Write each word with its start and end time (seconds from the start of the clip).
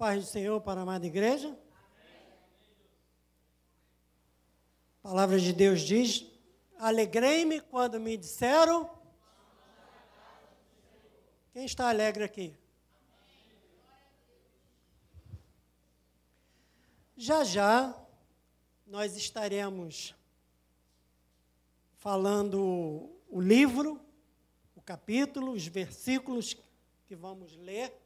paz 0.00 0.24
do 0.24 0.30
Senhor 0.30 0.62
para 0.62 0.80
a 0.80 0.82
amada 0.82 1.06
igreja. 1.06 1.54
A 5.04 5.08
palavra 5.10 5.38
de 5.38 5.52
Deus 5.52 5.82
diz: 5.82 6.24
Alegrei-me 6.78 7.60
quando 7.60 8.00
me 8.00 8.16
disseram. 8.16 8.90
Quem 11.52 11.66
está 11.66 11.90
alegre 11.90 12.24
aqui? 12.24 12.56
Já 17.14 17.44
já 17.44 17.94
nós 18.86 19.18
estaremos 19.18 20.14
falando 21.98 23.20
o 23.28 23.38
livro, 23.38 24.00
o 24.74 24.80
capítulo, 24.80 25.52
os 25.52 25.66
versículos 25.66 26.56
que 27.06 27.14
vamos 27.14 27.54
ler 27.54 28.00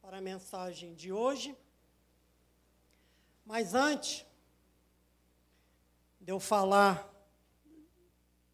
para 0.00 0.18
a 0.18 0.20
mensagem 0.20 0.94
de 0.94 1.12
hoje. 1.12 1.56
Mas 3.44 3.74
antes 3.74 4.26
de 6.20 6.30
eu 6.32 6.38
falar 6.38 7.08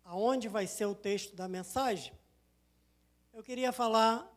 aonde 0.05 0.49
vai 0.49 0.67
ser 0.67 0.87
o 0.87 0.95
texto 0.95 1.35
da 1.35 1.49
mensagem, 1.49 2.13
eu 3.33 3.43
queria 3.43 3.73
falar 3.73 4.33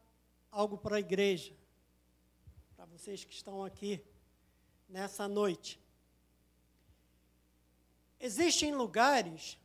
algo 0.52 0.77
para 0.77 0.98
a 0.98 0.99
igreja, 0.99 1.55
para 2.76 2.85
vocês 2.85 3.23
que 3.23 3.34
estão 3.34 3.63
aqui 3.63 4.04
nessa 4.88 5.27
noite. 5.27 5.80
Existem 8.20 8.73
lugares 8.73 9.57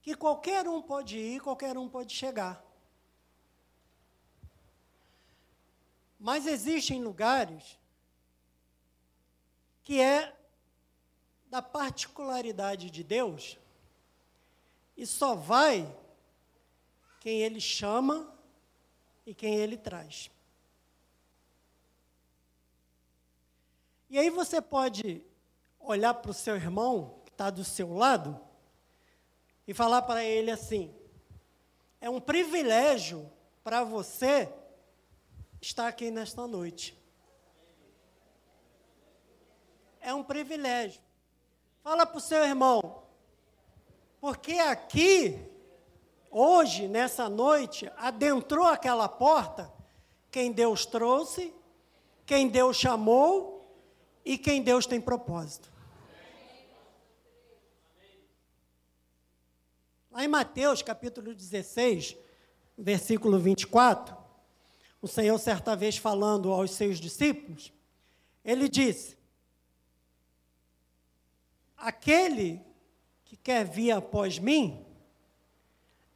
que 0.00 0.14
qualquer 0.14 0.66
um 0.66 0.82
pode 0.82 1.18
ir, 1.18 1.40
qualquer 1.40 1.76
um 1.78 1.88
pode 1.88 2.12
chegar. 2.12 2.63
Mas 6.24 6.46
existem 6.46 7.02
lugares 7.02 7.78
que 9.82 10.00
é 10.00 10.34
da 11.50 11.60
particularidade 11.60 12.90
de 12.90 13.04
Deus 13.04 13.58
e 14.96 15.06
só 15.06 15.34
vai 15.34 15.86
quem 17.20 17.42
Ele 17.42 17.60
chama 17.60 18.34
e 19.26 19.34
quem 19.34 19.56
Ele 19.56 19.76
traz. 19.76 20.30
E 24.08 24.18
aí 24.18 24.30
você 24.30 24.62
pode 24.62 25.22
olhar 25.78 26.14
para 26.14 26.30
o 26.30 26.32
seu 26.32 26.56
irmão 26.56 27.20
que 27.26 27.32
está 27.32 27.50
do 27.50 27.62
seu 27.62 27.92
lado 27.92 28.40
e 29.68 29.74
falar 29.74 30.00
para 30.00 30.24
ele 30.24 30.50
assim: 30.50 30.90
é 32.00 32.08
um 32.08 32.18
privilégio 32.18 33.30
para 33.62 33.84
você 33.84 34.50
está 35.66 35.88
aqui 35.88 36.10
nesta 36.10 36.46
noite. 36.46 36.94
É 40.00 40.12
um 40.12 40.22
privilégio. 40.22 41.00
Fala 41.82 42.04
para 42.06 42.18
o 42.18 42.20
seu 42.20 42.44
irmão, 42.44 43.02
porque 44.20 44.52
aqui, 44.52 45.38
hoje, 46.30 46.86
nessa 46.86 47.28
noite, 47.28 47.90
adentrou 47.96 48.66
aquela 48.66 49.08
porta 49.08 49.72
quem 50.30 50.52
Deus 50.52 50.84
trouxe, 50.84 51.54
quem 52.26 52.48
Deus 52.48 52.76
chamou 52.76 53.66
e 54.24 54.36
quem 54.36 54.62
Deus 54.62 54.86
tem 54.86 55.00
propósito. 55.00 55.72
Lá 60.10 60.24
em 60.24 60.28
Mateus 60.28 60.82
capítulo 60.82 61.34
16, 61.34 62.16
versículo 62.76 63.38
24, 63.38 64.23
o 65.04 65.06
Senhor, 65.06 65.38
certa 65.38 65.76
vez 65.76 65.98
falando 65.98 66.50
aos 66.50 66.70
seus 66.70 66.98
discípulos, 66.98 67.70
ele 68.42 68.70
disse: 68.70 69.18
Aquele 71.76 72.64
que 73.22 73.36
quer 73.36 73.66
vir 73.66 73.90
após 73.90 74.38
mim, 74.38 74.82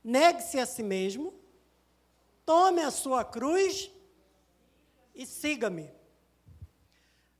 negue-se 0.02 0.58
a 0.58 0.64
si 0.64 0.82
mesmo, 0.82 1.34
tome 2.46 2.80
a 2.80 2.90
sua 2.90 3.22
cruz 3.26 3.90
e 5.14 5.26
siga-me. 5.26 5.92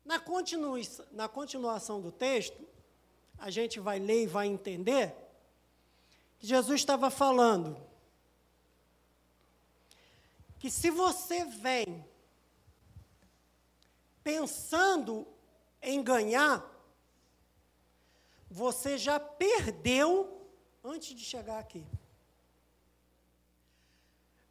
Na, 0.04 0.20
continua, 0.20 0.78
na 1.10 1.30
continuação 1.30 1.98
do 1.98 2.12
texto, 2.12 2.62
a 3.38 3.48
gente 3.48 3.80
vai 3.80 3.98
ler 3.98 4.24
e 4.24 4.26
vai 4.26 4.48
entender 4.48 5.14
que 6.38 6.46
Jesus 6.46 6.78
estava 6.78 7.08
falando 7.08 7.87
que 10.58 10.70
se 10.70 10.90
você 10.90 11.44
vem 11.44 12.04
pensando 14.22 15.26
em 15.80 16.02
ganhar, 16.02 16.64
você 18.50 18.98
já 18.98 19.20
perdeu 19.20 20.46
antes 20.82 21.14
de 21.14 21.24
chegar 21.24 21.58
aqui. 21.58 21.86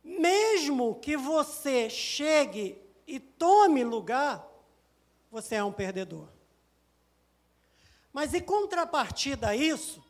Mesmo 0.04 0.96
que 0.96 1.18
você 1.18 1.90
chegue 1.90 2.82
e 3.06 3.20
tome 3.20 3.84
lugar, 3.84 4.48
você 5.30 5.56
é 5.56 5.64
um 5.64 5.74
perdedor. 5.74 6.30
Mas 8.14 8.34
em 8.34 8.42
contrapartida 8.42 9.50
a 9.50 9.56
isso, 9.56 10.04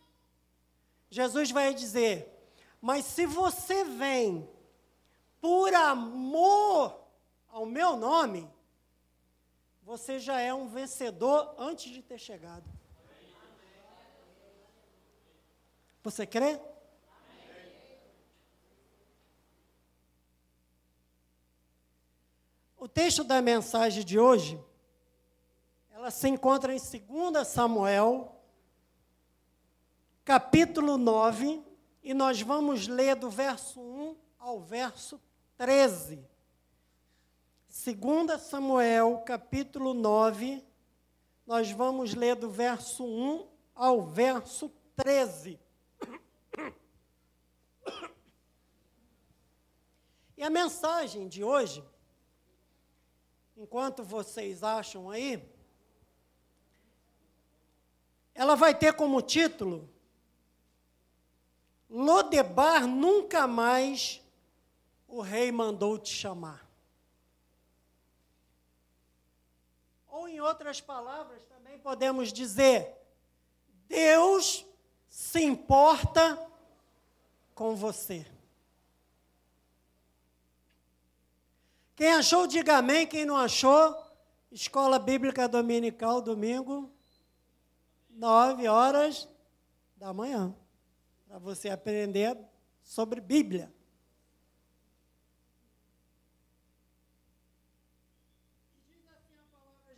Jesus 1.09 1.49
vai 1.51 1.73
dizer: 1.73 2.31
Mas 2.79 3.05
se 3.05 3.25
você 3.25 3.83
vem 3.83 4.47
por 5.41 5.73
amor 5.73 7.07
ao 7.47 7.65
meu 7.65 7.95
nome, 7.95 8.49
você 9.83 10.19
já 10.19 10.39
é 10.39 10.53
um 10.53 10.67
vencedor 10.67 11.55
antes 11.57 11.91
de 11.91 12.01
ter 12.01 12.19
chegado. 12.19 12.69
Você 16.03 16.25
crê? 16.25 16.59
O 22.77 22.87
texto 22.87 23.23
da 23.23 23.41
mensagem 23.41 24.05
de 24.05 24.19
hoje, 24.19 24.63
ela 25.91 26.11
se 26.11 26.27
encontra 26.29 26.73
em 26.73 26.77
2 26.77 27.47
Samuel, 27.47 28.39
capítulo 30.23 30.97
9, 30.97 31.63
e 32.03 32.13
nós 32.13 32.41
vamos 32.41 32.87
ler 32.87 33.15
do 33.15 33.29
verso 33.29 33.81
1 33.81 34.15
ao 34.37 34.59
verso 34.61 35.19
13. 35.57 36.23
2 37.67 38.41
Samuel, 38.41 39.23
capítulo 39.25 39.93
9, 39.93 40.63
nós 41.45 41.71
vamos 41.71 42.13
ler 42.13 42.35
do 42.35 42.49
verso 42.49 43.03
1 43.03 43.47
ao 43.73 44.03
verso 44.03 44.71
13. 44.95 45.59
E 50.37 50.43
a 50.43 50.49
mensagem 50.51 51.27
de 51.27 51.43
hoje, 51.43 51.83
enquanto 53.55 54.03
vocês 54.03 54.61
acham 54.61 55.09
aí, 55.09 55.43
ela 58.35 58.53
vai 58.55 58.77
ter 58.77 58.93
como 58.93 59.19
título 59.19 59.89
Lodebar 61.89 62.85
nunca 62.85 63.47
mais 63.47 64.21
o 65.07 65.21
rei 65.21 65.51
mandou 65.51 65.97
te 65.97 66.13
chamar. 66.13 66.67
Ou, 70.07 70.27
em 70.27 70.39
outras 70.39 70.81
palavras, 70.81 71.45
também 71.45 71.79
podemos 71.79 72.33
dizer: 72.33 72.95
Deus 73.87 74.65
se 75.07 75.41
importa 75.43 76.37
com 77.55 77.75
você. 77.75 78.25
Quem 81.95 82.13
achou, 82.13 82.45
diga 82.45 82.77
amém. 82.77 83.07
Quem 83.07 83.25
não 83.25 83.37
achou, 83.37 83.95
Escola 84.51 84.99
Bíblica 84.99 85.47
Dominical, 85.47 86.21
domingo, 86.21 86.91
nove 88.09 88.67
horas 88.67 89.27
da 89.95 90.13
manhã, 90.13 90.55
para 91.27 91.39
você 91.39 91.69
aprender 91.69 92.37
sobre 92.83 93.19
Bíblia. 93.19 93.73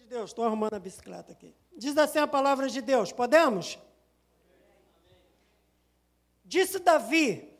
Deus, 0.10 0.32
estou 0.32 0.44
arrumando 0.44 0.74
a 0.74 0.80
bicicleta 0.80 1.34
aqui. 1.34 1.56
Diz 1.78 1.96
assim 1.96 2.18
a 2.18 2.26
palavra 2.26 2.68
de 2.68 2.82
Deus, 2.82 3.12
podemos? 3.12 3.78
Disse 6.44 6.80
Davi: 6.80 7.56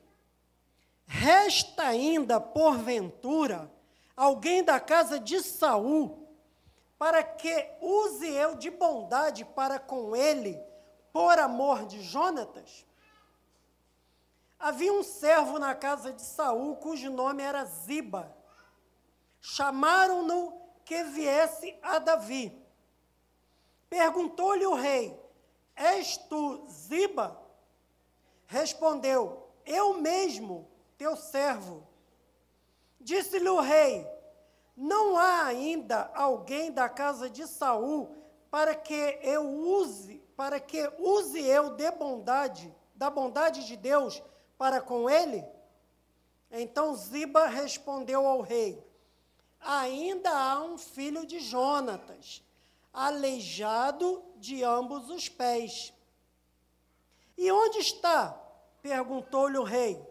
Resta 1.06 1.84
ainda, 1.84 2.42
porventura, 2.42 3.72
alguém 4.18 4.64
da 4.64 4.80
casa 4.80 5.20
de 5.20 5.44
Saul, 5.44 6.28
para 6.98 7.22
que 7.22 7.70
use 7.80 8.28
eu 8.28 8.56
de 8.56 8.72
bondade 8.72 9.46
para 9.46 9.78
com 9.78 10.16
ele, 10.16 10.60
por 11.14 11.38
amor 11.38 11.86
de 11.86 12.02
Jonatas? 12.02 12.84
Havia 14.58 14.92
um 14.92 15.04
servo 15.04 15.60
na 15.60 15.76
casa 15.76 16.12
de 16.12 16.24
Saul, 16.24 16.78
cujo 16.78 17.12
nome 17.12 17.44
era 17.44 17.64
Ziba. 17.64 18.36
chamaram-no 19.40 20.59
que 20.90 21.04
viesse 21.04 21.78
a 21.84 22.00
Davi. 22.00 22.52
Perguntou-lhe 23.88 24.66
o 24.66 24.74
rei: 24.74 25.16
És 25.76 26.18
tu 26.18 26.66
Ziba? 26.68 27.40
Respondeu: 28.48 29.52
Eu 29.64 30.02
mesmo, 30.02 30.68
teu 30.98 31.16
servo. 31.16 31.88
Disse-lhe 33.00 33.48
o 33.48 33.60
rei: 33.60 34.04
Não 34.76 35.16
há 35.16 35.46
ainda 35.46 36.10
alguém 36.16 36.72
da 36.72 36.90
casa 36.90 37.30
de 37.30 37.46
Saul 37.46 38.10
para 38.50 38.74
que 38.74 39.20
eu 39.22 39.48
use, 39.48 40.18
para 40.36 40.60
que 40.60 40.92
use 40.98 41.40
eu 41.40 41.76
de 41.76 41.92
bondade, 41.92 42.76
da 42.96 43.12
bondade 43.12 43.68
de 43.68 43.78
Deus 43.78 44.24
para 44.58 44.82
com 44.82 45.08
ele? 45.08 45.46
Então 46.50 46.96
Ziba 46.96 47.46
respondeu 47.46 48.26
ao 48.26 48.42
rei: 48.42 48.89
Ainda 49.60 50.30
há 50.32 50.62
um 50.64 50.78
filho 50.78 51.26
de 51.26 51.40
Jonatas, 51.40 52.44
aleijado 52.94 54.24
de 54.38 54.64
ambos 54.64 55.10
os 55.10 55.28
pés. 55.28 55.94
E 57.38 57.52
onde 57.52 57.80
está? 57.80 58.38
perguntou-lhe 58.82 59.58
o 59.58 59.64
rei. 59.64 60.02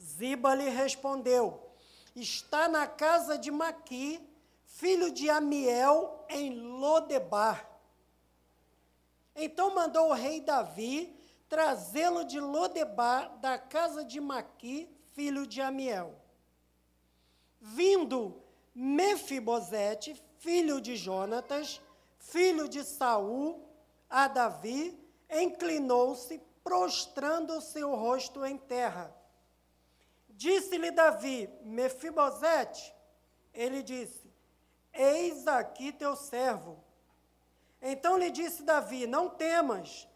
Ziba 0.00 0.54
lhe 0.54 0.68
respondeu: 0.68 1.70
Está 2.14 2.68
na 2.68 2.86
casa 2.86 3.38
de 3.38 3.50
Maqui, 3.50 4.20
filho 4.64 5.10
de 5.10 5.30
Amiel, 5.30 6.24
em 6.28 6.50
Lodebar. 6.58 7.68
Então 9.34 9.74
mandou 9.74 10.10
o 10.10 10.14
rei 10.14 10.40
Davi 10.40 11.14
trazê-lo 11.48 12.24
de 12.24 12.40
Lodebar, 12.40 13.38
da 13.38 13.58
casa 13.58 14.04
de 14.04 14.20
Maqui, 14.20 14.88
filho 15.14 15.46
de 15.46 15.60
Amiel. 15.60 16.14
Vindo 17.60 18.42
Mefibosete, 18.78 20.22
filho 20.36 20.82
de 20.82 20.96
Jonatas, 20.96 21.80
filho 22.18 22.68
de 22.68 22.84
Saul, 22.84 23.66
a 24.10 24.28
Davi, 24.28 25.02
inclinou-se, 25.30 26.38
prostrando 26.62 27.56
o 27.56 27.60
seu 27.62 27.94
rosto 27.94 28.44
em 28.44 28.58
terra. 28.58 29.16
Disse-lhe 30.28 30.90
Davi, 30.90 31.48
Mefibosete, 31.62 32.94
ele 33.54 33.82
disse, 33.82 34.30
eis 34.92 35.46
aqui 35.46 35.90
teu 35.90 36.14
servo. 36.14 36.84
Então 37.80 38.18
lhe 38.18 38.30
disse 38.30 38.62
Davi, 38.62 39.06
não 39.06 39.30
temas, 39.30 40.06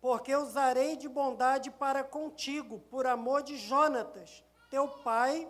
porque 0.00 0.34
usarei 0.34 0.96
de 0.96 1.08
bondade 1.08 1.70
para 1.70 2.02
contigo, 2.02 2.80
por 2.90 3.06
amor 3.06 3.44
de 3.44 3.56
Jonatas, 3.56 4.42
teu 4.68 4.88
pai, 4.88 5.48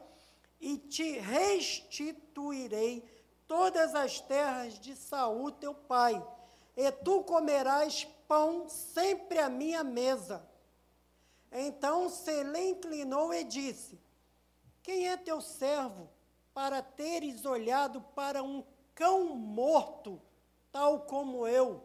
e 0.60 0.78
te 0.78 1.18
restituirei 1.18 3.04
todas 3.46 3.94
as 3.94 4.20
terras 4.20 4.78
de 4.78 4.94
Saul, 4.96 5.52
teu 5.52 5.74
pai, 5.74 6.22
e 6.76 6.90
tu 6.92 7.22
comerás 7.24 8.04
pão 8.26 8.68
sempre 8.68 9.38
à 9.38 9.48
minha 9.48 9.82
mesa. 9.82 10.46
Então 11.50 12.08
se 12.08 12.42
lhe 12.44 12.70
inclinou 12.70 13.32
e 13.32 13.42
disse: 13.44 13.98
Quem 14.82 15.08
é 15.08 15.16
teu 15.16 15.40
servo 15.40 16.08
para 16.52 16.82
teres 16.82 17.44
olhado 17.44 18.00
para 18.14 18.42
um 18.42 18.64
cão 18.94 19.34
morto, 19.36 20.20
tal 20.70 21.00
como 21.02 21.46
eu? 21.46 21.82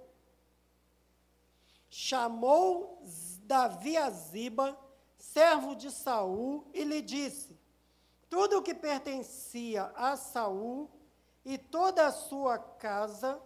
Chamou 1.90 3.02
Davi 3.44 3.96
a 3.96 4.10
Ziba, 4.10 4.78
servo 5.18 5.76
de 5.76 5.92
Saul, 5.92 6.66
e 6.74 6.84
lhe 6.84 7.02
disse: 7.02 7.53
Tudo 8.34 8.58
o 8.58 8.62
que 8.64 8.74
pertencia 8.74 9.92
a 9.96 10.18
Saul 10.18 10.90
e 11.46 11.56
toda 11.56 12.08
a 12.08 12.12
sua 12.12 12.58
casa 12.58 13.40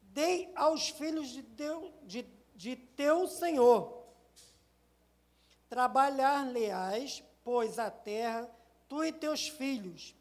dei 0.00 0.50
aos 0.56 0.88
filhos 0.88 1.28
de, 1.28 1.42
teu, 1.42 1.92
de, 2.04 2.26
de 2.54 2.74
teu 2.74 3.28
Senhor. 3.28 4.06
Trabalhar 5.68 6.50
leais, 6.50 7.22
pois, 7.44 7.78
a 7.78 7.90
terra, 7.90 8.50
tu 8.88 9.04
e 9.04 9.12
teus 9.12 9.48
filhos, 9.48 10.16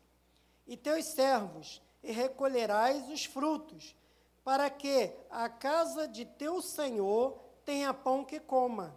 e 0.67 0.75
teus 0.75 1.05
servos, 1.05 1.81
e 2.03 2.11
recolherás 2.11 3.07
os 3.07 3.23
frutos, 3.23 3.95
para 4.43 4.69
que 4.69 5.15
a 5.29 5.47
casa 5.47 6.05
de 6.05 6.25
teu 6.25 6.61
Senhor 6.61 7.39
tenha 7.63 7.93
pão 7.93 8.25
que 8.25 8.41
coma. 8.41 8.93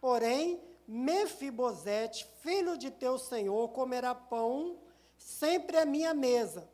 Porém, 0.00 0.62
Mefibosete, 0.86 2.26
filho 2.40 2.76
de 2.78 2.90
teu 2.90 3.18
senhor, 3.18 3.68
comerá 3.70 4.14
pão 4.14 4.78
sempre 5.18 5.76
à 5.76 5.84
minha 5.84 6.14
mesa. 6.14 6.68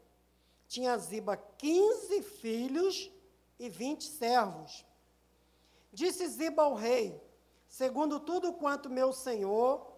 Tinha 0.69 0.97
Ziba 0.99 1.37
quinze 1.37 2.23
filhos 2.23 3.11
e 3.59 3.69
vinte 3.69 4.05
servos. 4.05 4.85
Disse 5.93 6.27
Ziba 6.29 6.63
ao 6.63 6.75
rei: 6.75 7.21
Segundo 7.69 8.21
tudo 8.21 8.53
quanto 8.53 8.91
meu 8.91 9.13
senhor, 9.13 9.93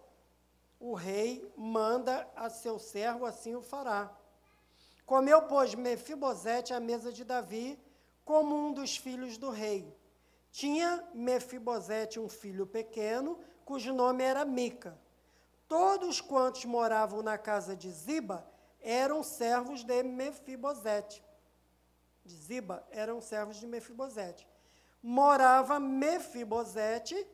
o 0.79 0.93
rei, 0.93 1.51
manda 1.57 2.29
a 2.35 2.49
seu 2.49 2.77
servo, 2.77 3.25
assim 3.25 3.55
o 3.55 3.61
fará. 3.61 4.15
Comeu, 5.05 5.41
pois, 5.43 5.75
Mefibosete 5.75 6.73
à 6.73 6.79
mesa 6.79 7.11
de 7.11 7.23
Davi, 7.23 7.79
como 8.23 8.55
um 8.55 8.73
dos 8.73 8.97
filhos 8.97 9.37
do 9.37 9.49
rei. 9.49 9.95
Tinha 10.51 11.07
Mefibosete 11.13 12.19
um 12.19 12.27
filho 12.27 12.65
pequeno, 12.65 13.37
cujo 13.65 13.93
nome 13.93 14.23
era 14.23 14.45
Mica. 14.45 14.97
Todos 15.67 16.21
quantos 16.21 16.63
moravam 16.63 17.23
na 17.23 17.37
casa 17.37 17.75
de 17.75 17.89
Ziba 17.89 18.47
eram 18.79 19.23
servos 19.23 19.83
de 19.83 20.03
Mefibosete. 20.03 21.23
De 22.23 22.35
Ziba 22.35 22.87
eram 22.91 23.19
servos 23.19 23.57
de 23.57 23.65
Mefibosete. 23.65 24.47
Morava 25.01 25.79
Mefibosete 25.79 27.27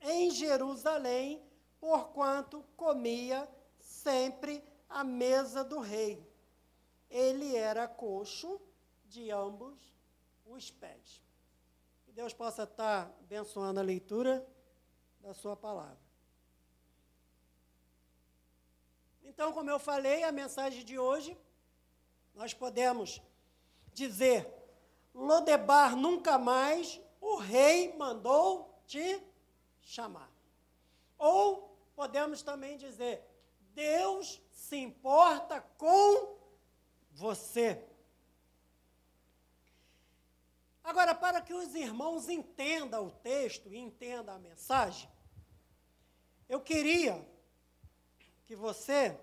em 0.00 0.30
Jerusalém, 0.30 1.42
porquanto 1.80 2.64
comia 2.76 3.48
sempre 3.78 4.62
à 4.88 5.04
mesa 5.04 5.62
do 5.62 5.78
rei. 5.78 6.28
Ele 7.08 7.56
era 7.56 7.86
coxo 7.86 8.60
de 9.06 9.30
ambos 9.30 9.78
os 10.44 10.70
pés. 10.70 11.22
Que 12.04 12.12
Deus 12.12 12.32
possa 12.32 12.64
estar 12.64 13.12
abençoando 13.20 13.78
a 13.78 13.82
leitura 13.82 14.44
da 15.26 15.34
Sua 15.34 15.56
palavra. 15.56 15.98
Então, 19.24 19.52
como 19.52 19.68
eu 19.68 19.76
falei, 19.80 20.22
a 20.22 20.30
mensagem 20.30 20.84
de 20.84 20.96
hoje, 20.96 21.36
nós 22.32 22.54
podemos 22.54 23.20
dizer: 23.92 24.48
Lodebar 25.12 25.96
nunca 25.96 26.38
mais, 26.38 27.00
o 27.20 27.38
rei 27.38 27.92
mandou 27.96 28.80
te 28.86 29.20
chamar. 29.82 30.30
Ou 31.18 31.76
podemos 31.96 32.40
também 32.40 32.78
dizer: 32.78 33.20
Deus 33.74 34.40
se 34.52 34.76
importa 34.76 35.60
com 35.76 36.38
você. 37.10 37.84
Agora, 40.84 41.16
para 41.16 41.40
que 41.40 41.52
os 41.52 41.74
irmãos 41.74 42.28
entendam 42.28 43.08
o 43.08 43.10
texto 43.10 43.72
e 43.72 43.76
entendam 43.76 44.32
a 44.32 44.38
mensagem, 44.38 45.15
eu 46.48 46.60
queria 46.60 47.26
que 48.44 48.54
você 48.54 49.18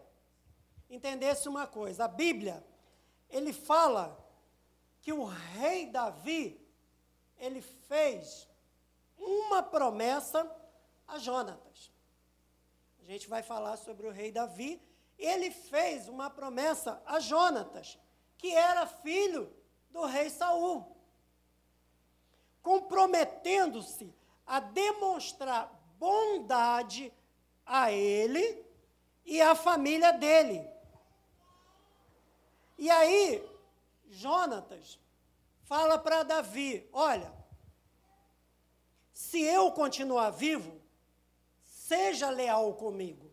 entendesse 0.89 1.47
uma 1.47 1.65
coisa. 1.65 2.05
A 2.05 2.07
Bíblia, 2.07 2.65
ele 3.29 3.53
fala 3.53 4.17
que 5.01 5.11
o 5.13 5.25
rei 5.25 5.87
Davi, 5.87 6.59
ele 7.37 7.61
fez 7.61 8.47
uma 9.17 9.63
promessa 9.63 10.49
a 11.07 11.17
Jonatas. 11.17 11.91
A 12.99 13.05
gente 13.05 13.27
vai 13.27 13.43
falar 13.43 13.77
sobre 13.77 14.07
o 14.07 14.11
rei 14.11 14.31
Davi. 14.31 14.81
Ele 15.17 15.51
fez 15.51 16.07
uma 16.07 16.29
promessa 16.29 17.01
a 17.05 17.19
Jonatas, 17.19 17.97
que 18.37 18.53
era 18.53 18.85
filho 18.87 19.53
do 19.91 20.05
rei 20.05 20.29
Saul 20.29 20.93
comprometendo-se 22.63 24.15
a 24.47 24.61
demonstrar 24.61 25.69
bondade 26.03 27.13
a 27.65 27.89
ele 27.89 28.65
e 29.25 29.41
à 29.41 29.55
família 29.55 30.11
dele. 30.11 30.67
E 32.77 32.89
aí, 32.89 33.41
Jonatas 34.09 34.99
fala 35.63 35.97
para 35.97 36.23
Davi: 36.23 36.89
Olha, 36.91 37.33
se 39.13 39.41
eu 39.41 39.71
continuar 39.71 40.31
vivo, 40.31 40.81
seja 41.63 42.29
leal 42.29 42.73
comigo. 42.73 43.31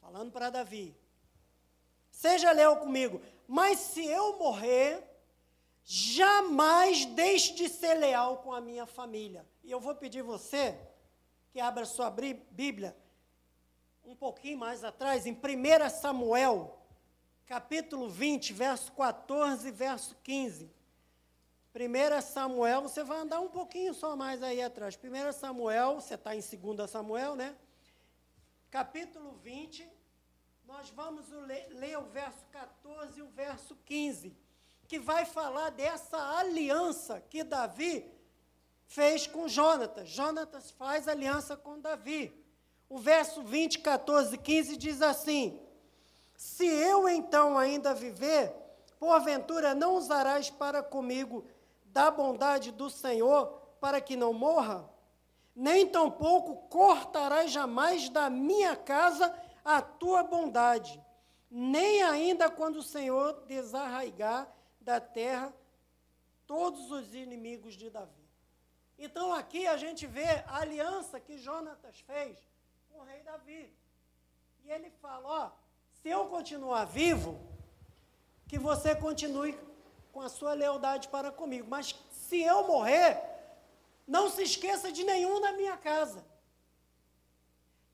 Falando 0.00 0.30
para 0.30 0.50
Davi: 0.50 0.96
Seja 2.12 2.52
leal 2.52 2.76
comigo, 2.76 3.20
mas 3.48 3.80
se 3.80 4.06
eu 4.06 4.38
morrer, 4.38 5.02
jamais 5.84 7.04
deixe 7.06 7.54
de 7.54 7.68
ser 7.68 7.94
leal 7.94 8.36
com 8.36 8.52
a 8.52 8.60
minha 8.60 8.86
família. 8.86 9.44
E 9.64 9.70
eu 9.70 9.80
vou 9.80 9.94
pedir 9.94 10.20
você 10.20 10.78
que 11.50 11.58
abra 11.58 11.86
sua 11.86 12.10
Bíblia 12.10 12.94
um 14.04 14.14
pouquinho 14.14 14.58
mais 14.58 14.84
atrás, 14.84 15.24
em 15.24 15.32
1 15.32 15.88
Samuel, 15.88 16.78
capítulo 17.46 18.10
20, 18.10 18.52
verso 18.52 18.92
14, 18.92 19.70
verso 19.70 20.14
15. 20.22 20.70
1 21.74 22.20
Samuel, 22.20 22.82
você 22.82 23.02
vai 23.02 23.20
andar 23.20 23.40
um 23.40 23.48
pouquinho 23.48 23.94
só 23.94 24.14
mais 24.14 24.42
aí 24.42 24.62
atrás. 24.62 24.98
1 25.02 25.32
Samuel, 25.32 25.94
você 25.94 26.14
está 26.14 26.36
em 26.36 26.40
2 26.40 26.90
Samuel, 26.90 27.34
né? 27.34 27.56
Capítulo 28.70 29.32
20, 29.42 29.88
nós 30.66 30.90
vamos 30.90 31.30
ler, 31.30 31.68
ler 31.70 31.98
o 31.98 32.04
verso 32.04 32.44
14 32.52 33.18
e 33.18 33.22
o 33.22 33.28
verso 33.28 33.74
15, 33.86 34.36
que 34.86 34.98
vai 34.98 35.24
falar 35.24 35.70
dessa 35.70 36.18
aliança 36.36 37.22
que 37.30 37.42
Davi 37.42 38.13
fez 38.94 39.26
com 39.26 39.48
Jonatas. 39.48 40.08
Jonatas 40.08 40.70
faz 40.70 41.08
aliança 41.08 41.56
com 41.56 41.80
Davi. 41.80 42.32
O 42.88 42.96
verso 42.96 43.42
20, 43.42 43.80
14 43.80 44.36
e 44.36 44.38
15 44.38 44.76
diz 44.76 45.02
assim: 45.02 45.60
Se 46.36 46.64
eu 46.64 47.08
então 47.08 47.58
ainda 47.58 47.92
viver, 47.92 48.54
porventura 49.00 49.74
não 49.74 49.96
usarás 49.96 50.48
para 50.48 50.80
comigo 50.80 51.44
da 51.86 52.08
bondade 52.08 52.70
do 52.70 52.88
Senhor 52.88 53.60
para 53.80 54.00
que 54.00 54.14
não 54.14 54.32
morra? 54.32 54.88
Nem 55.56 55.88
tampouco 55.88 56.68
cortarás 56.68 57.50
jamais 57.50 58.08
da 58.08 58.30
minha 58.30 58.76
casa 58.76 59.34
a 59.64 59.82
tua 59.82 60.22
bondade, 60.22 61.02
nem 61.50 62.02
ainda 62.02 62.48
quando 62.48 62.76
o 62.76 62.82
Senhor 62.82 63.44
desarraigar 63.46 64.48
da 64.80 65.00
terra 65.00 65.52
todos 66.46 66.92
os 66.92 67.12
inimigos 67.12 67.74
de 67.74 67.90
Davi. 67.90 68.23
Então 68.98 69.32
aqui 69.32 69.66
a 69.66 69.76
gente 69.76 70.06
vê 70.06 70.28
a 70.46 70.58
aliança 70.58 71.18
que 71.20 71.38
Jonatas 71.38 72.00
fez 72.00 72.38
com 72.90 72.98
o 73.00 73.04
rei 73.04 73.22
Davi. 73.22 73.72
E 74.64 74.70
ele 74.70 74.90
fala: 75.02 75.28
ó, 75.28 75.50
se 76.00 76.08
eu 76.08 76.26
continuar 76.26 76.84
vivo, 76.84 77.40
que 78.46 78.58
você 78.58 78.94
continue 78.94 79.58
com 80.12 80.20
a 80.20 80.28
sua 80.28 80.52
lealdade 80.52 81.08
para 81.08 81.32
comigo. 81.32 81.66
Mas 81.68 81.94
se 82.10 82.40
eu 82.40 82.66
morrer, 82.66 83.20
não 84.06 84.30
se 84.30 84.42
esqueça 84.42 84.92
de 84.92 85.02
nenhum 85.02 85.40
na 85.40 85.52
minha 85.52 85.76
casa. 85.76 86.24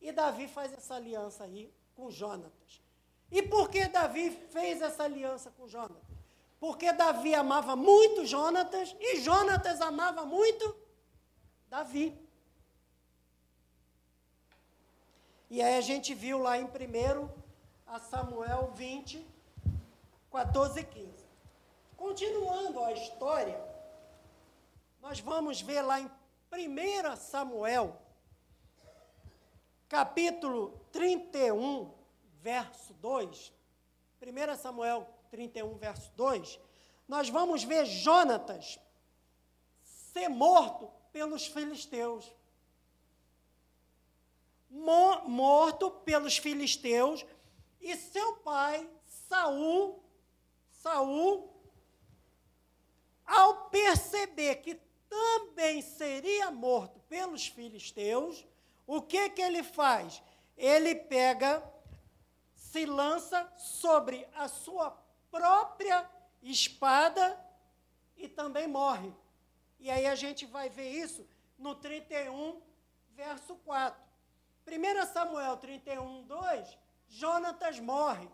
E 0.00 0.12
Davi 0.12 0.49
faz 0.49 0.73
essa 0.73 0.95
aliança 0.95 1.45
aí 1.45 1.73
com 1.95 2.11
Jonatas. 2.11 2.83
E 3.30 3.42
por 3.42 3.71
que 3.71 3.87
Davi 3.87 4.30
fez 4.30 4.83
essa 4.83 5.04
aliança 5.04 5.50
com 5.50 5.69
Jonatas? 5.69 6.11
Porque 6.59 6.92
Davi 6.92 7.35
amava 7.35 7.75
muito 7.75 8.26
Jonatas 8.26 8.95
e 9.00 9.21
Jonatas 9.21 9.80
amava 9.80 10.26
muito 10.26 10.76
Davi. 11.71 12.21
E 15.49 15.62
aí 15.62 15.77
a 15.77 15.81
gente 15.81 16.12
viu 16.15 16.37
lá 16.39 16.59
em 16.59 16.65
1 16.65 16.69
Samuel 18.11 18.73
20, 18.75 19.25
14 20.33 20.81
e 20.81 20.85
15. 20.85 21.25
Continuando 21.97 22.83
a 22.83 22.93
história, 22.93 23.65
nós 25.00 25.21
vamos 25.21 25.61
ver 25.61 25.83
lá 25.83 26.00
em 26.00 26.11
1 26.53 27.17
Samuel, 27.17 27.97
capítulo 29.89 30.77
31, 30.91 31.95
verso 32.43 32.93
2. 32.95 33.53
1 34.21 34.57
Samuel 34.57 35.09
31, 35.31 35.75
verso 35.77 36.11
2. 36.17 36.59
Nós 37.07 37.29
vamos 37.29 37.62
ver 37.62 37.87
Jonatas 37.87 38.81
ser 39.85 40.29
morto 40.29 41.00
pelos 41.12 41.47
filisteus. 41.47 42.33
Morto 44.69 45.90
pelos 45.90 46.38
filisteus 46.38 47.26
e 47.81 47.97
seu 47.97 48.37
pai 48.37 48.88
Saul, 49.05 50.02
Saul 50.71 51.50
ao 53.31 53.69
perceber 53.71 54.57
que 54.57 54.75
também 55.09 55.81
seria 55.83 56.50
morto 56.50 56.99
pelos 57.09 57.47
filisteus, 57.47 58.45
o 58.87 59.00
que 59.00 59.31
que 59.31 59.40
ele 59.40 59.62
faz? 59.62 60.21
Ele 60.57 60.97
pega, 60.97 61.62
se 62.55 62.85
lança 62.85 63.49
sobre 63.57 64.26
a 64.35 64.49
sua 64.49 64.90
própria 65.31 66.09
espada 66.43 67.38
e 68.17 68.29
também 68.29 68.67
morre. 68.67 69.12
E 69.81 69.91
aí 69.91 70.07
a 70.07 70.15
gente 70.15 70.45
vai 70.47 70.69
ver 70.69 70.91
isso 70.91 71.27
no 71.59 71.75
31, 71.75 72.61
verso 73.11 73.57
4. 73.57 74.01
1 74.67 75.07
Samuel 75.13 75.57
31, 75.57 76.23
2, 76.23 76.79
Jonatas 77.09 77.81
morre, 77.81 78.29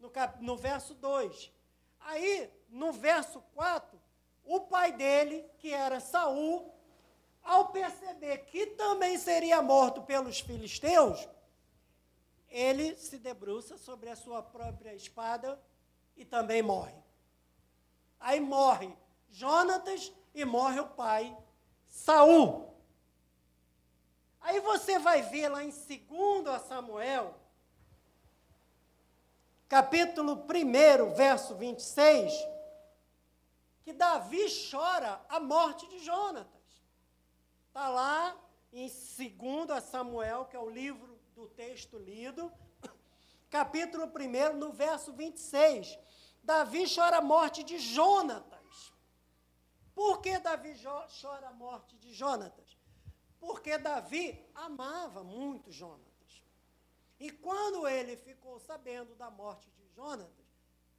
no, 0.00 0.10
cap, 0.10 0.42
no 0.42 0.56
verso 0.56 0.94
2. 0.94 1.52
Aí, 2.00 2.50
no 2.68 2.92
verso 2.92 3.40
4, 3.54 4.00
o 4.44 4.60
pai 4.60 4.92
dele, 4.92 5.44
que 5.58 5.72
era 5.72 6.00
Saul, 6.00 6.74
ao 7.42 7.68
perceber 7.68 8.38
que 8.46 8.66
também 8.66 9.18
seria 9.18 9.62
morto 9.62 10.02
pelos 10.02 10.40
filisteus, 10.40 11.28
ele 12.48 12.96
se 12.96 13.18
debruça 13.18 13.76
sobre 13.76 14.08
a 14.08 14.16
sua 14.16 14.42
própria 14.42 14.94
espada 14.94 15.60
e 16.16 16.24
também 16.24 16.62
morre. 16.62 16.96
Aí 18.18 18.40
morre 18.40 18.96
Jonatas 19.30 20.12
e 20.36 20.44
morre 20.44 20.78
o 20.80 20.86
pai 20.86 21.36
Saul. 21.88 22.76
Aí 24.38 24.60
você 24.60 24.98
vai 24.98 25.22
ver 25.22 25.48
lá 25.48 25.64
em 25.64 25.70
2 25.70 26.62
Samuel, 26.68 27.34
capítulo 29.66 30.34
1, 30.34 31.14
verso 31.14 31.54
26, 31.54 32.32
que 33.82 33.94
Davi 33.94 34.46
chora 34.70 35.20
a 35.28 35.40
morte 35.40 35.88
de 35.88 35.98
Jonatas. 36.00 36.46
Está 37.68 37.88
lá 37.88 38.36
em 38.72 38.88
2 38.88 39.82
Samuel, 39.82 40.44
que 40.44 40.54
é 40.54 40.60
o 40.60 40.68
livro 40.68 41.18
do 41.34 41.48
texto 41.48 41.98
lido, 41.98 42.52
capítulo 43.48 44.04
1, 44.04 44.54
no 44.54 44.70
verso 44.70 45.14
26. 45.14 45.98
Davi 46.42 46.84
chora 46.94 47.16
a 47.16 47.22
morte 47.22 47.64
de 47.64 47.78
Jonatas. 47.78 48.55
Por 49.96 50.20
que 50.20 50.38
Davi 50.38 50.74
chora 51.22 51.48
a 51.48 51.54
morte 51.54 51.96
de 51.96 52.12
Jonatas? 52.12 52.76
Porque 53.40 53.78
Davi 53.78 54.46
amava 54.54 55.24
muito 55.24 55.72
Jonatas. 55.72 56.44
E 57.18 57.30
quando 57.30 57.88
ele 57.88 58.14
ficou 58.14 58.60
sabendo 58.60 59.14
da 59.14 59.30
morte 59.30 59.70
de 59.70 59.88
Jonatas, 59.94 60.44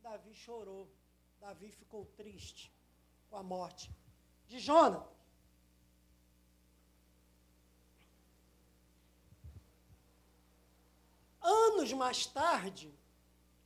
Davi 0.01 0.33
chorou. 0.33 0.91
Davi 1.39 1.71
ficou 1.71 2.07
triste 2.17 2.73
com 3.29 3.37
a 3.37 3.43
morte 3.43 3.95
de 4.47 4.57
Jonatas. 4.57 5.15
Anos 11.39 11.93
mais 11.93 12.25
tarde, 12.25 12.91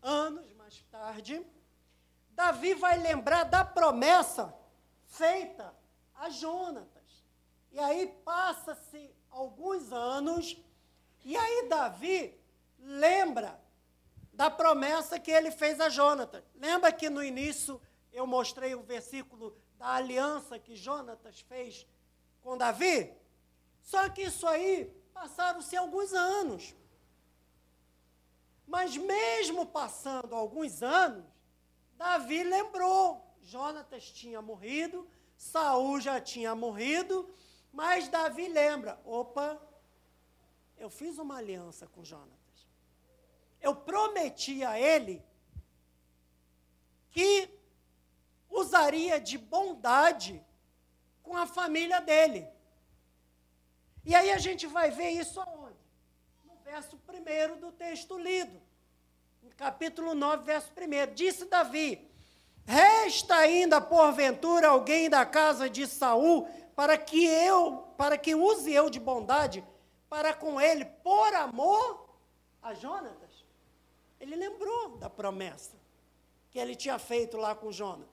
anos 0.01 0.51
mais 0.55 0.81
tarde, 0.91 1.41
Davi 2.31 2.73
vai 2.73 2.97
lembrar 2.97 3.45
da 3.45 3.63
promessa 3.63 4.59
feita 5.11 5.73
a 6.15 6.29
Jonatas. 6.29 7.23
E 7.71 7.79
aí 7.79 8.07
passa-se 8.25 9.13
alguns 9.29 9.91
anos, 9.93 10.57
e 11.23 11.37
aí 11.37 11.69
Davi 11.69 12.37
lembra 12.79 13.59
da 14.33 14.49
promessa 14.49 15.19
que 15.19 15.31
ele 15.31 15.51
fez 15.51 15.79
a 15.79 15.89
Jonatas. 15.89 16.43
Lembra 16.55 16.91
que 16.91 17.09
no 17.09 17.23
início 17.23 17.79
eu 18.11 18.25
mostrei 18.25 18.73
o 18.73 18.81
versículo 18.81 19.55
da 19.77 19.93
aliança 19.95 20.57
que 20.57 20.75
Jonatas 20.75 21.41
fez 21.41 21.85
com 22.41 22.57
Davi? 22.57 23.13
Só 23.81 24.09
que 24.09 24.23
isso 24.23 24.47
aí 24.47 24.85
passaram-se 25.13 25.75
alguns 25.77 26.13
anos. 26.13 26.75
Mas 28.65 28.95
mesmo 28.95 29.65
passando 29.65 30.33
alguns 30.33 30.81
anos, 30.81 31.25
Davi 31.97 32.43
lembrou. 32.43 33.30
Jonatas 33.41 34.09
tinha 34.11 34.41
morrido, 34.41 35.07
Saul 35.37 35.99
já 35.99 36.19
tinha 36.21 36.55
morrido, 36.55 37.33
mas 37.71 38.07
Davi 38.07 38.47
lembra: 38.47 38.99
opa, 39.05 39.61
eu 40.77 40.89
fiz 40.89 41.17
uma 41.17 41.37
aliança 41.37 41.87
com 41.87 42.03
Jonatas 42.03 42.41
eu 43.61 43.75
prometi 43.75 44.63
a 44.63 44.79
ele 44.79 45.23
que 47.11 47.49
usaria 48.49 49.19
de 49.19 49.37
bondade 49.37 50.43
com 51.21 51.37
a 51.37 51.45
família 51.45 52.01
dele. 52.01 52.47
E 54.03 54.15
aí 54.15 54.31
a 54.31 54.39
gente 54.39 54.65
vai 54.65 54.89
ver 54.89 55.11
isso 55.11 55.39
aonde? 55.39 55.77
No 56.43 56.55
verso 56.63 56.97
1 57.07 57.59
do 57.59 57.71
texto 57.71 58.17
lido. 58.17 58.59
No 59.43 59.51
capítulo 59.51 60.15
9, 60.15 60.43
verso 60.43 60.71
1. 60.71 61.13
Disse 61.13 61.45
Davi: 61.45 62.09
Resta 62.65 63.35
ainda 63.35 63.81
porventura 63.81 64.69
alguém 64.69 65.09
da 65.09 65.25
casa 65.25 65.69
de 65.69 65.87
Saul 65.87 66.47
para 66.75 66.97
que 66.97 67.25
eu, 67.25 67.77
para 67.97 68.17
que 68.17 68.33
use 68.35 68.71
eu 68.71 68.89
de 68.89 68.99
bondade 68.99 69.63
para 70.09 70.33
com 70.33 70.59
ele 70.59 70.85
por 70.85 71.33
amor 71.33 72.09
a 72.61 72.73
Jonatas? 72.73 73.45
Ele 74.19 74.35
lembrou 74.35 74.97
da 74.97 75.09
promessa 75.09 75.75
que 76.51 76.59
ele 76.59 76.75
tinha 76.75 76.99
feito 76.99 77.37
lá 77.37 77.55
com 77.55 77.71
Jonas. 77.71 78.07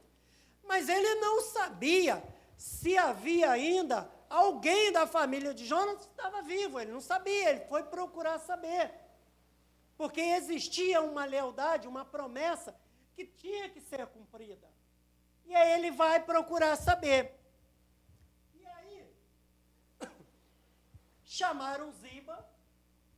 Mas 0.65 0.89
ele 0.89 1.15
não 1.17 1.43
sabia 1.43 2.23
se 2.57 2.97
havia 2.97 3.51
ainda 3.51 4.11
alguém 4.29 4.93
da 4.93 5.07
família 5.07 5.55
de 5.55 5.65
Jonas 5.67 6.01
estava 6.01 6.43
vivo. 6.43 6.79
Ele 6.79 6.93
não 6.93 7.01
sabia, 7.01 7.51
ele 7.51 7.61
foi 7.61 7.83
procurar 7.85 8.39
saber. 8.39 8.93
Porque 9.97 10.21
existia 10.21 11.01
uma 11.01 11.25
lealdade, 11.25 11.89
uma 11.89 12.05
promessa 12.05 12.75
que 13.19 13.25
tinha 13.25 13.69
que 13.69 13.81
ser 13.81 14.07
cumprida. 14.07 14.71
E 15.45 15.53
aí 15.53 15.73
ele 15.73 15.91
vai 15.91 16.23
procurar 16.25 16.77
saber. 16.77 17.37
E 18.55 18.65
aí, 18.65 19.05
chamaram 21.25 21.91
Ziba, 21.91 22.49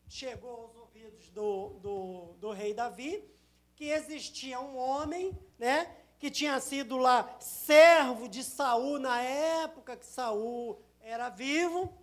chegou 0.09 0.63
aos 0.63 0.75
ouvidos 0.75 1.29
do, 1.29 1.79
do, 1.81 2.35
do 2.39 2.51
rei 2.51 2.73
Davi, 2.73 3.31
que 3.77 3.91
existia 3.91 4.59
um 4.59 4.79
homem, 4.79 5.39
né, 5.59 5.95
que 6.19 6.31
tinha 6.31 6.59
sido 6.61 6.97
lá 6.97 7.39
servo 7.39 8.27
de 8.27 8.43
Saul 8.43 8.99
na 8.99 9.21
época 9.21 9.99
que 9.99 10.07
Saul 10.07 10.83
era 10.99 11.29
vivo. 11.29 11.95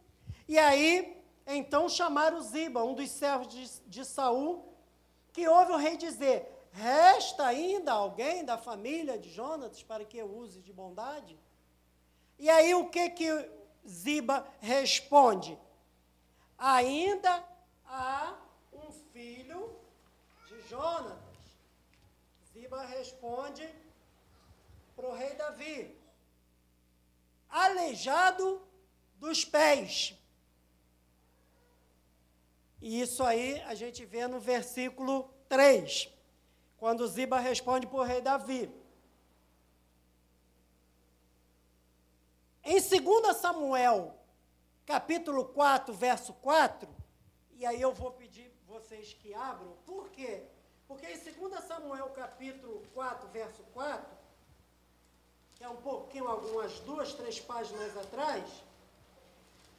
E 0.48 0.60
aí, 0.60 1.20
então 1.48 1.90
chamaram 1.90 2.40
Ziba, 2.42 2.84
um 2.84 2.94
dos 2.94 3.10
servos 3.10 3.48
de, 3.48 3.90
de 3.90 4.06
Saul, 4.06 4.72
que 5.34 5.48
ouve 5.48 5.72
o 5.72 5.78
rei 5.78 5.98
dizer: 5.98 6.57
Resta 6.78 7.48
ainda 7.48 7.92
alguém 7.92 8.46
da 8.46 8.56
família 8.56 9.18
de 9.18 9.32
Jonatas 9.32 9.82
para 9.82 10.06
que 10.06 10.16
eu 10.16 10.30
use 10.32 10.62
de 10.62 10.72
bondade? 10.72 11.36
E 12.38 12.48
aí 12.52 12.76
o 12.76 12.88
que 12.88 13.10
que 13.10 13.50
Ziba 13.88 14.48
responde? 14.60 15.58
Ainda 16.56 17.44
há 17.84 18.38
um 18.72 18.92
filho 19.12 19.76
de 20.48 20.62
Jonatas. 20.70 21.18
Ziba 22.54 22.84
responde 22.86 23.68
para 24.96 25.08
o 25.08 25.16
rei 25.16 25.34
Davi: 25.34 26.00
aleijado 27.50 28.62
dos 29.16 29.44
pés. 29.44 30.14
E 32.80 33.02
isso 33.02 33.24
aí 33.24 33.60
a 33.62 33.74
gente 33.74 34.06
vê 34.06 34.28
no 34.28 34.40
versículo 34.40 35.28
3, 35.50 36.16
quando 36.78 37.08
Ziba 37.08 37.40
responde 37.40 37.88
para 37.88 38.00
o 38.00 38.04
rei 38.04 38.22
Davi. 38.22 38.72
Em 42.64 42.80
2 42.80 43.38
Samuel, 43.38 44.14
capítulo 44.86 45.46
4, 45.46 45.94
verso 45.94 46.34
4, 46.34 46.88
e 47.54 47.66
aí 47.66 47.82
eu 47.82 47.94
vou 47.94 48.12
pedir 48.12 48.52
vocês 48.68 49.14
que 49.14 49.34
abram, 49.34 49.74
por 49.86 50.10
quê? 50.10 50.44
Porque 50.88 51.08
em 51.08 51.18
2 51.18 51.64
Samuel 51.64 52.10
capítulo 52.10 52.84
4, 52.94 53.28
verso 53.30 53.64
4, 53.74 54.18
que 55.56 55.64
é 55.64 55.70
um 55.70 55.78
pouquinho, 55.78 56.28
algumas 56.28 56.80
duas, 56.82 57.14
três 57.14 57.40
páginas 57.40 57.98
atrás, 57.98 58.44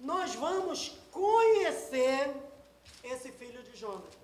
nós 0.01 0.35
vamos 0.35 0.99
conhecer 1.13 2.35
esse 3.05 3.31
filho 3.33 3.63
de 3.63 3.77
Jonatas. 3.77 4.18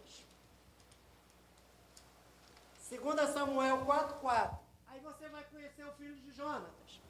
2 2.99 3.31
Samuel 3.31 3.79
4, 3.85 4.17
4. 4.19 4.59
Aí 4.89 5.01
você 5.01 5.29
vai 5.29 5.45
conhecer 5.45 5.85
o 5.85 5.93
filho 5.93 6.17
de 6.17 6.33
Jonatas. 6.33 7.01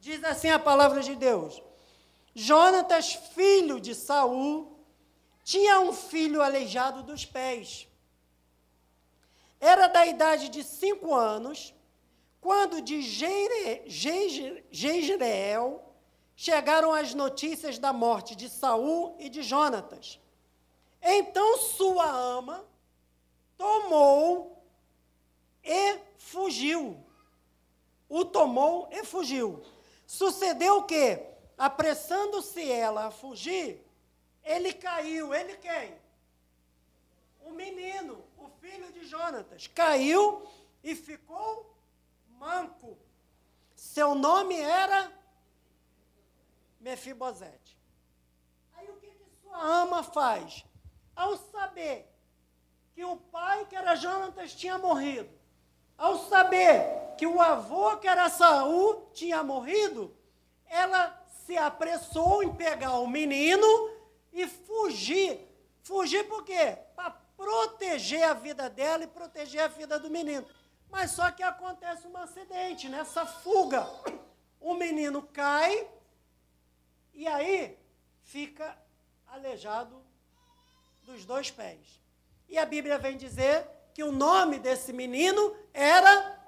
Diz 0.00 0.22
assim 0.24 0.50
a 0.50 0.58
palavra 0.58 1.02
de 1.02 1.14
Deus: 1.14 1.62
Jonatas, 2.34 3.14
filho 3.14 3.80
de 3.80 3.94
Saul, 3.94 4.78
tinha 5.44 5.80
um 5.80 5.92
filho 5.92 6.42
aleijado 6.42 7.02
dos 7.02 7.24
pés 7.24 7.88
era 9.60 9.88
da 9.88 10.06
idade 10.06 10.48
de 10.48 10.62
cinco 10.62 11.14
anos, 11.14 11.74
quando 12.40 12.80
de 12.80 13.02
Jezreel 14.70 15.82
chegaram 16.36 16.94
as 16.94 17.12
notícias 17.14 17.78
da 17.78 17.92
morte 17.92 18.36
de 18.36 18.48
Saul 18.48 19.16
e 19.18 19.28
de 19.28 19.42
Jonatas. 19.42 20.20
Então 21.02 21.58
sua 21.58 22.08
ama 22.08 22.64
tomou 23.56 24.57
e 25.64 25.98
fugiu. 26.16 27.04
O 28.08 28.24
tomou 28.24 28.88
e 28.90 29.04
fugiu. 29.04 29.62
Sucedeu 30.06 30.78
o 30.78 30.84
quê? 30.84 31.26
Apressando-se 31.56 32.70
ela 32.70 33.06
a 33.06 33.10
fugir, 33.10 33.84
ele 34.42 34.72
caiu. 34.72 35.34
Ele 35.34 35.56
quem? 35.56 35.98
O 37.40 37.50
menino 37.50 38.28
filho 38.60 38.92
de 38.92 39.04
Jonatas, 39.04 39.66
caiu 39.66 40.46
e 40.82 40.94
ficou 40.94 41.74
manco. 42.28 42.98
Seu 43.74 44.14
nome 44.14 44.56
era 44.56 45.12
Mefibosete. 46.80 47.76
Aí 48.74 48.88
o 48.90 48.96
que, 48.96 49.06
que 49.06 49.24
sua 49.42 49.58
ama 49.58 50.02
faz? 50.02 50.64
Ao 51.14 51.36
saber 51.36 52.08
que 52.94 53.04
o 53.04 53.16
pai, 53.16 53.66
que 53.66 53.76
era 53.76 53.96
Jonatas, 53.96 54.54
tinha 54.54 54.78
morrido, 54.78 55.30
ao 55.98 56.16
saber 56.28 57.14
que 57.18 57.26
o 57.26 57.40
avô, 57.40 57.96
que 57.96 58.06
era 58.06 58.30
Saul, 58.30 59.10
tinha 59.12 59.42
morrido, 59.42 60.16
ela 60.66 61.26
se 61.44 61.56
apressou 61.56 62.42
em 62.44 62.54
pegar 62.54 63.00
o 63.00 63.08
menino 63.08 63.66
e 64.32 64.46
fugir. 64.46 65.46
Fugir 65.82 66.28
por 66.28 66.44
quê? 66.44 66.78
Para 66.94 67.10
proteger 67.36 68.22
a 68.22 68.34
vida 68.34 68.70
dela 68.70 69.02
e 69.02 69.08
proteger 69.08 69.62
a 69.62 69.68
vida 69.68 69.98
do 69.98 70.08
menino. 70.08 70.46
Mas 70.88 71.10
só 71.10 71.30
que 71.32 71.42
acontece 71.42 72.06
um 72.06 72.16
acidente, 72.16 72.88
nessa 72.88 73.26
fuga. 73.26 73.86
O 74.60 74.74
menino 74.74 75.22
cai 75.22 75.88
e 77.12 77.26
aí 77.26 77.76
fica 78.22 78.78
aleijado 79.26 80.00
dos 81.02 81.24
dois 81.24 81.50
pés. 81.50 82.00
E 82.48 82.56
a 82.58 82.64
Bíblia 82.64 82.98
vem 82.98 83.16
dizer 83.16 83.66
que 83.98 84.04
o 84.04 84.12
nome 84.12 84.60
desse 84.60 84.92
menino 84.92 85.56
era 85.74 86.40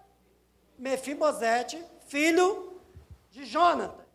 Mefibosete, 0.79 1.85
filho 2.07 2.81
de 3.29 3.45
Jonatas. 3.45 4.07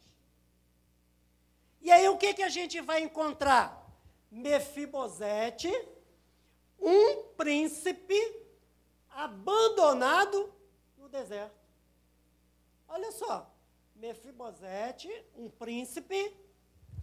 E 1.81 1.91
aí 1.91 2.07
o 2.07 2.17
que, 2.17 2.33
que 2.33 2.41
a 2.41 2.47
gente 2.47 2.79
vai 2.79 3.01
encontrar? 3.01 3.91
Mefibosete 4.31 5.69
um 6.79 7.23
príncipe 7.35 8.17
abandonado 9.09 10.53
no 10.97 11.09
deserto. 11.09 11.59
Olha 12.87 13.11
só, 13.11 13.53
Mefibosete, 13.97 15.11
um 15.35 15.49
príncipe 15.49 16.33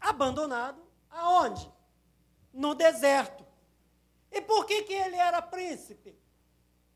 abandonado 0.00 0.82
aonde? 1.10 1.70
No 2.54 2.74
deserto. 2.74 3.44
E 4.30 4.40
por 4.40 4.64
que, 4.64 4.84
que 4.84 4.94
ele 4.94 5.16
era 5.16 5.42
príncipe? 5.42 6.21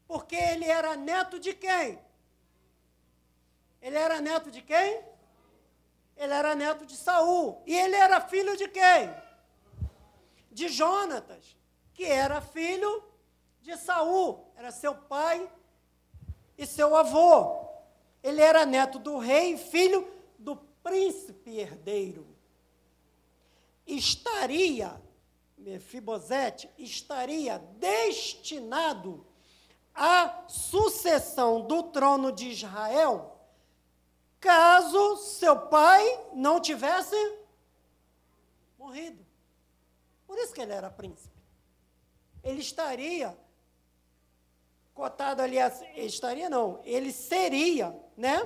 Porque 0.06 0.36
ele 0.36 0.64
era 0.64 0.96
neto 0.96 1.38
de 1.38 1.52
quem? 1.52 1.98
Ele 3.80 3.96
era 3.96 4.20
neto 4.20 4.50
de 4.50 4.62
quem? 4.62 5.04
Ele 6.16 6.32
era 6.32 6.54
neto 6.54 6.86
de 6.86 6.96
Saul. 6.96 7.62
E 7.66 7.74
ele 7.74 7.96
era 7.96 8.20
filho 8.20 8.56
de 8.56 8.68
quem? 8.68 9.14
De 10.50 10.68
Jonatas 10.68 11.56
que 11.96 12.04
era 12.04 12.42
filho 12.42 13.02
de 13.62 13.74
Saul, 13.78 14.52
era 14.54 14.70
seu 14.70 14.94
pai 14.94 15.50
e 16.56 16.66
seu 16.66 16.94
avô. 16.94 17.66
Ele 18.22 18.42
era 18.42 18.66
neto 18.66 18.98
do 18.98 19.16
rei, 19.16 19.56
filho 19.56 20.06
do 20.38 20.56
príncipe 20.56 21.58
herdeiro. 21.58 22.26
Estaria, 23.86 25.00
Mefibosete, 25.56 26.68
estaria 26.76 27.58
destinado 27.58 29.25
à 29.96 30.44
sucessão 30.46 31.62
do 31.62 31.84
trono 31.84 32.30
de 32.30 32.50
Israel 32.50 33.32
caso 34.38 35.16
seu 35.16 35.58
pai 35.58 36.26
não 36.34 36.60
tivesse 36.60 37.16
morrido. 38.78 39.24
Por 40.26 40.38
isso 40.38 40.52
que 40.52 40.60
ele 40.60 40.72
era 40.72 40.90
príncipe 40.90 41.36
ele 42.46 42.60
estaria 42.60 43.36
cotado 44.94 45.42
ali, 45.42 45.56
estaria 45.96 46.48
não, 46.48 46.80
ele 46.84 47.12
seria, 47.12 47.94
né, 48.16 48.40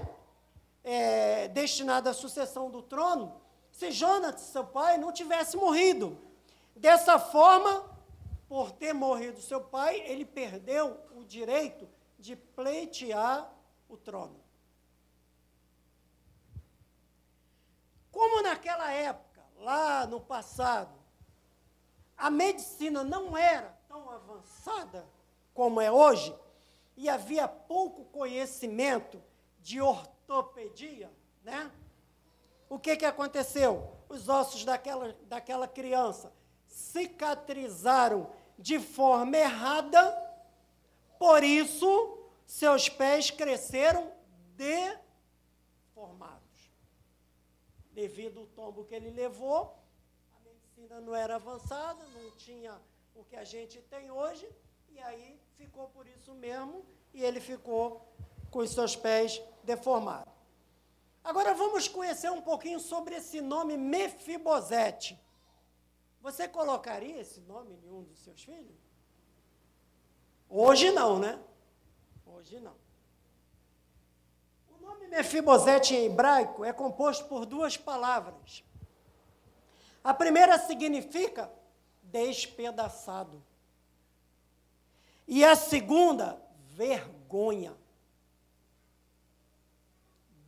é, 0.82 1.48
destinado 1.48 2.08
à 2.08 2.14
sucessão 2.14 2.70
do 2.70 2.82
trono, 2.82 3.40
se 3.70 3.92
Jonas, 3.92 4.40
seu 4.40 4.64
pai, 4.64 4.96
não 4.96 5.12
tivesse 5.12 5.56
morrido. 5.56 6.18
Dessa 6.74 7.18
forma, 7.18 7.84
por 8.50 8.72
ter 8.72 8.92
morrido 8.92 9.40
seu 9.40 9.60
pai, 9.60 10.00
ele 10.00 10.24
perdeu 10.24 11.00
o 11.14 11.24
direito 11.24 11.88
de 12.18 12.34
pleitear 12.34 13.48
o 13.88 13.96
trono. 13.96 14.42
Como 18.10 18.42
naquela 18.42 18.90
época, 18.90 19.40
lá 19.58 20.04
no 20.04 20.20
passado, 20.20 20.92
a 22.16 22.28
medicina 22.28 23.04
não 23.04 23.36
era 23.36 23.68
tão 23.86 24.10
avançada 24.10 25.06
como 25.54 25.80
é 25.80 25.92
hoje, 25.92 26.36
e 26.96 27.08
havia 27.08 27.46
pouco 27.46 28.04
conhecimento 28.06 29.22
de 29.60 29.80
ortopedia, 29.80 31.08
né? 31.44 31.70
O 32.68 32.80
que, 32.80 32.96
que 32.96 33.06
aconteceu? 33.06 33.96
Os 34.08 34.28
ossos 34.28 34.64
daquela, 34.64 35.16
daquela 35.28 35.68
criança 35.68 36.32
cicatrizaram 36.66 38.39
de 38.60 38.78
forma 38.78 39.36
errada, 39.36 40.02
por 41.18 41.42
isso 41.42 42.18
seus 42.44 42.88
pés 42.88 43.30
cresceram 43.30 44.12
deformados. 44.54 46.38
Devido 47.92 48.40
ao 48.40 48.46
tombo 48.46 48.84
que 48.84 48.94
ele 48.94 49.10
levou, 49.10 49.78
a 50.36 50.40
medicina 50.40 51.00
não 51.00 51.14
era 51.14 51.36
avançada, 51.36 52.04
não 52.14 52.30
tinha 52.32 52.78
o 53.14 53.24
que 53.24 53.36
a 53.36 53.44
gente 53.44 53.80
tem 53.82 54.10
hoje, 54.10 54.46
e 54.90 55.00
aí 55.00 55.40
ficou 55.56 55.88
por 55.88 56.06
isso 56.06 56.34
mesmo, 56.34 56.84
e 57.14 57.22
ele 57.22 57.40
ficou 57.40 58.06
com 58.50 58.58
os 58.58 58.70
seus 58.70 58.94
pés 58.94 59.42
deformados. 59.64 60.32
Agora 61.24 61.54
vamos 61.54 61.88
conhecer 61.88 62.30
um 62.30 62.42
pouquinho 62.42 62.78
sobre 62.78 63.14
esse 63.14 63.40
nome 63.40 63.76
Mefibosete. 63.76 65.18
Você 66.20 66.46
colocaria 66.46 67.20
esse 67.20 67.40
nome 67.40 67.74
em 67.82 67.90
um 67.90 68.02
dos 68.02 68.18
seus 68.18 68.42
filhos? 68.42 68.76
Hoje 70.48 70.90
não, 70.90 71.18
né? 71.18 71.38
Hoje 72.26 72.60
não. 72.60 72.74
O 74.68 74.82
nome 74.82 75.06
Mefibosete 75.08 75.94
em 75.94 76.06
hebraico 76.06 76.64
é 76.64 76.72
composto 76.72 77.24
por 77.26 77.46
duas 77.46 77.76
palavras. 77.76 78.62
A 80.02 80.12
primeira 80.12 80.58
significa 80.58 81.50
despedaçado. 82.02 83.42
E 85.26 85.44
a 85.44 85.54
segunda, 85.54 86.42
vergonha. 86.74 87.76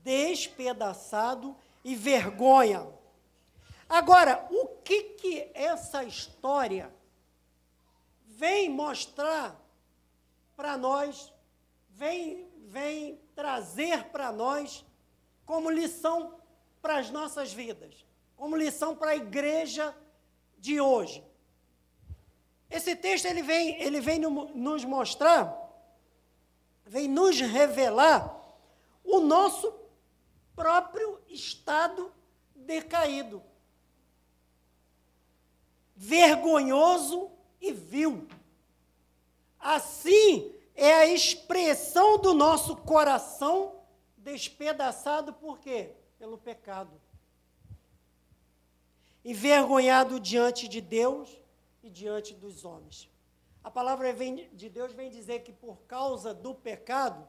Despedaçado 0.02 1.56
e 1.84 1.94
vergonha. 1.94 2.86
Agora, 3.92 4.46
o 4.50 4.68
que 4.82 5.02
que 5.02 5.50
essa 5.52 6.02
história 6.02 6.90
vem 8.24 8.70
mostrar 8.70 9.54
para 10.56 10.78
nós, 10.78 11.30
vem, 11.90 12.48
vem 12.68 13.20
trazer 13.34 14.04
para 14.04 14.32
nós 14.32 14.82
como 15.44 15.68
lição 15.68 16.40
para 16.80 17.00
as 17.00 17.10
nossas 17.10 17.52
vidas, 17.52 18.06
como 18.34 18.56
lição 18.56 18.96
para 18.96 19.10
a 19.10 19.16
igreja 19.16 19.94
de 20.56 20.80
hoje? 20.80 21.22
Esse 22.70 22.96
texto 22.96 23.26
ele 23.26 23.42
vem, 23.42 23.78
ele 23.78 24.00
vem 24.00 24.18
nos 24.18 24.86
mostrar, 24.86 25.54
vem 26.86 27.08
nos 27.08 27.38
revelar 27.38 28.42
o 29.04 29.20
nosso 29.20 29.70
próprio 30.56 31.20
estado 31.28 32.10
decaído, 32.56 33.51
vergonhoso 36.02 37.30
e 37.60 37.70
vil. 37.72 38.26
Assim 39.60 40.52
é 40.74 40.92
a 40.94 41.06
expressão 41.06 42.18
do 42.18 42.34
nosso 42.34 42.76
coração 42.76 43.72
despedaçado 44.16 45.32
por 45.32 45.60
quê? 45.60 45.92
Pelo 46.18 46.36
pecado. 46.36 47.00
Envergonhado 49.24 50.18
diante 50.18 50.66
de 50.66 50.80
Deus 50.80 51.30
e 51.84 51.88
diante 51.88 52.34
dos 52.34 52.64
homens. 52.64 53.08
A 53.62 53.70
palavra 53.70 54.12
de 54.52 54.68
Deus 54.68 54.92
vem 54.92 55.08
dizer 55.08 55.44
que 55.44 55.52
por 55.52 55.82
causa 55.82 56.34
do 56.34 56.52
pecado, 56.52 57.28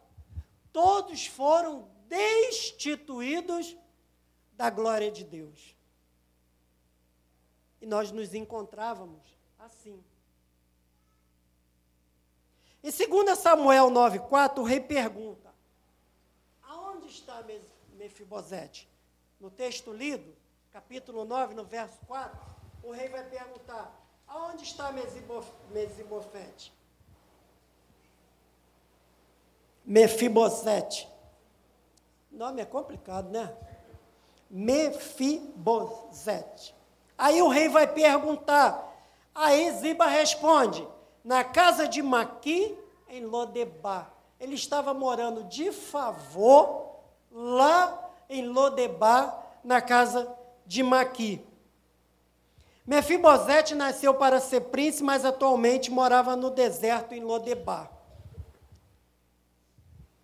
todos 0.71 1.27
foram 1.27 1.87
destituídos 2.07 3.77
da 4.53 4.71
glória 4.71 5.11
de 5.11 5.23
Deus. 5.23 5.75
E 7.83 7.85
nós 7.85 8.11
nos 8.13 8.33
encontrávamos 8.33 9.21
assim. 9.59 10.01
Em 12.81 12.89
2 12.89 13.37
Samuel 13.37 13.91
9,4, 13.91 14.59
o 14.59 14.63
rei 14.63 14.79
pergunta: 14.79 15.53
Aonde 16.61 17.07
está 17.07 17.43
Mefibosete? 17.97 18.87
No 19.37 19.51
texto 19.51 19.91
lido, 19.91 20.33
capítulo 20.71 21.25
9, 21.25 21.55
no 21.55 21.65
verso 21.65 21.99
4, 22.07 22.39
o 22.83 22.91
rei 22.91 23.09
vai 23.09 23.25
perguntar: 23.25 23.93
Aonde 24.29 24.63
está 24.63 24.89
Mesibofete? 25.69 26.71
Mefibosete. 29.83 31.05
Nome 32.31 32.61
é 32.61 32.65
complicado, 32.65 33.29
né? 33.29 33.53
Mefibosete. 34.49 35.53
Aí 37.23 37.41
o 37.41 37.47
rei 37.47 37.69
vai 37.69 37.87
perguntar. 37.87 38.93
Aí 39.33 39.71
Ziba 39.71 40.07
responde: 40.07 40.85
na 41.23 41.41
casa 41.41 41.87
de 41.87 42.01
Maqui, 42.01 42.77
em 43.07 43.23
Lodebar. 43.23 44.11
Ele 44.37 44.55
estava 44.55 44.93
morando 44.93 45.45
de 45.45 45.71
favor 45.71 46.97
lá 47.31 48.11
em 48.29 48.45
Lodebar, 48.45 49.41
na 49.63 49.79
casa 49.79 50.37
de 50.65 50.83
Maqui. 50.83 51.41
Mefibosete 52.85 53.73
nasceu 53.73 54.13
para 54.15 54.41
ser 54.41 54.59
príncipe, 54.59 55.05
mas 55.05 55.23
atualmente 55.23 55.89
morava 55.89 56.35
no 56.35 56.49
deserto 56.49 57.13
em 57.13 57.21
Lodebar. 57.21 57.89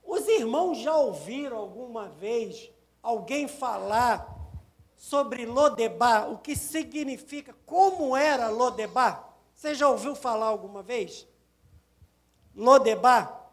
Os 0.03 0.27
irmãos 0.27 0.79
já 0.79 0.93
ouviram 0.97 1.55
alguma 1.55 2.09
vez 2.09 2.69
alguém 3.01 3.47
falar 3.47 4.38
sobre 4.99 5.45
Lodebar, 5.45 6.29
o 6.29 6.37
que 6.37 6.57
significa, 6.57 7.55
como 7.65 8.17
era 8.17 8.49
Lodebar? 8.49 9.33
Você 9.55 9.73
já 9.73 9.87
ouviu 9.87 10.13
falar 10.13 10.47
alguma 10.47 10.83
vez? 10.83 11.25
Lodebar? 12.53 13.49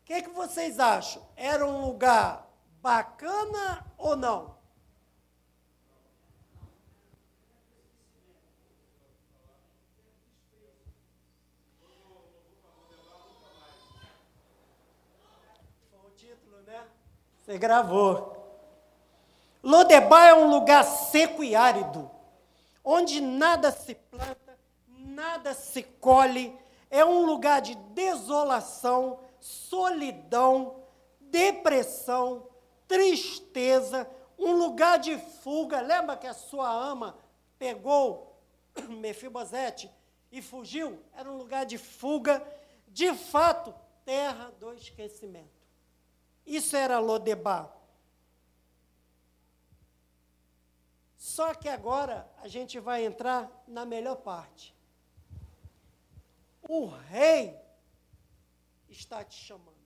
O 0.00 0.04
que, 0.04 0.22
que 0.22 0.30
vocês 0.30 0.78
acham? 0.78 1.26
Era 1.34 1.66
um 1.66 1.84
lugar 1.86 2.48
bacana 2.80 3.84
ou 3.98 4.16
não? 4.16 4.56
Você 17.34 17.58
gravou. 17.58 18.37
Lodebar 19.62 20.28
é 20.28 20.34
um 20.34 20.50
lugar 20.50 20.84
seco 20.84 21.42
e 21.42 21.56
árido, 21.56 22.10
onde 22.84 23.20
nada 23.20 23.72
se 23.72 23.94
planta, 23.94 24.58
nada 24.86 25.52
se 25.54 25.82
colhe. 25.82 26.56
É 26.90 27.04
um 27.04 27.26
lugar 27.26 27.60
de 27.60 27.74
desolação, 27.74 29.20
solidão, 29.40 30.76
depressão, 31.20 32.46
tristeza, 32.86 34.08
um 34.38 34.52
lugar 34.52 34.98
de 34.98 35.18
fuga. 35.18 35.80
Lembra 35.80 36.16
que 36.16 36.26
a 36.26 36.32
sua 36.34 36.70
ama 36.70 37.18
pegou 37.58 38.40
Mefibosete 38.88 39.90
e 40.30 40.40
fugiu? 40.40 40.98
Era 41.14 41.30
um 41.30 41.36
lugar 41.36 41.66
de 41.66 41.76
fuga, 41.76 42.42
de 42.86 43.12
fato, 43.14 43.74
terra 44.04 44.52
do 44.58 44.72
esquecimento. 44.72 45.58
Isso 46.46 46.76
era 46.76 46.98
Lodebar. 46.98 47.77
Só 51.28 51.54
que 51.54 51.68
agora 51.68 52.26
a 52.38 52.48
gente 52.48 52.80
vai 52.80 53.04
entrar 53.04 53.52
na 53.68 53.84
melhor 53.84 54.16
parte. 54.16 54.74
O 56.66 56.86
rei 56.86 57.54
está 58.88 59.22
te 59.22 59.36
chamando. 59.36 59.76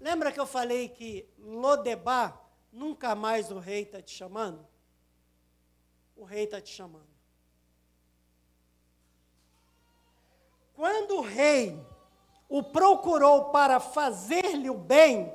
Lembra 0.00 0.32
que 0.32 0.40
eu 0.40 0.46
falei 0.46 0.88
que 0.88 1.28
Lodebar, 1.36 2.42
nunca 2.72 3.14
mais 3.14 3.50
o 3.50 3.58
rei 3.58 3.82
está 3.82 4.00
te 4.00 4.12
chamando? 4.12 4.66
O 6.16 6.24
rei 6.24 6.44
está 6.44 6.58
te 6.58 6.72
chamando. 6.72 7.14
Quando 10.74 11.18
o 11.18 11.20
rei 11.20 11.86
o 12.48 12.62
procurou 12.62 13.50
para 13.50 13.78
fazer-lhe 13.78 14.70
o 14.70 14.78
bem, 14.78 15.30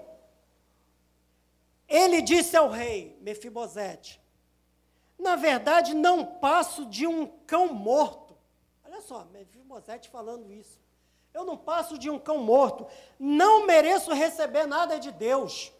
ele 1.91 2.21
disse 2.21 2.55
ao 2.55 2.69
rei 2.69 3.17
Mefibosete: 3.21 4.21
Na 5.19 5.35
verdade, 5.35 5.93
não 5.93 6.25
passo 6.25 6.85
de 6.85 7.05
um 7.05 7.27
cão 7.45 7.73
morto. 7.73 8.37
Olha 8.83 9.01
só, 9.01 9.25
Mefibosete 9.25 10.09
falando 10.09 10.51
isso. 10.51 10.79
Eu 11.33 11.45
não 11.45 11.57
passo 11.57 11.97
de 11.97 12.09
um 12.09 12.17
cão 12.17 12.39
morto. 12.39 12.87
Não 13.19 13.65
mereço 13.65 14.13
receber 14.13 14.65
nada 14.65 14.97
de 14.99 15.11
Deus. 15.11 15.71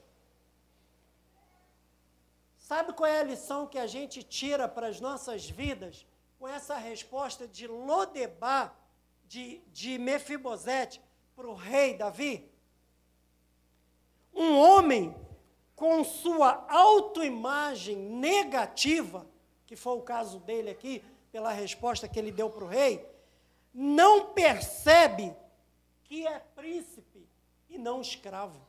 Sabe 2.58 2.94
qual 2.94 3.10
é 3.10 3.20
a 3.20 3.24
lição 3.24 3.68
que 3.68 3.78
a 3.78 3.88
gente 3.88 4.24
tira 4.24 4.68
para 4.68 4.88
as 4.88 5.02
nossas 5.02 5.50
vidas 5.50 6.06
com 6.40 6.48
essa 6.48 6.78
resposta 6.78 7.48
de 7.48 7.68
Lodebar, 7.68 8.74
de, 9.28 9.62
de 9.74 9.98
Mefibosete, 9.98 11.02
para 11.36 11.48
o 11.48 11.54
rei 11.54 11.98
Davi? 11.98 12.50
Um 14.34 14.58
homem 14.58 15.14
com 15.82 16.04
sua 16.04 16.64
autoimagem 16.70 17.98
negativa, 17.98 19.28
que 19.66 19.76
foi 19.76 19.98
o 19.98 20.04
caso 20.04 20.40
dele 20.42 20.70
aqui, 20.70 21.04
pela 21.32 21.52
resposta 21.52 22.08
que 22.08 22.20
ele 22.20 22.32
deu 22.32 22.52
para 22.52 22.64
o 22.64 22.68
rei, 22.68 23.04
não 23.74 24.28
percebe 24.32 25.36
que 26.04 26.28
é 26.28 26.38
príncipe 26.38 27.28
e 27.68 27.80
não 27.80 28.00
escravo. 28.00 28.62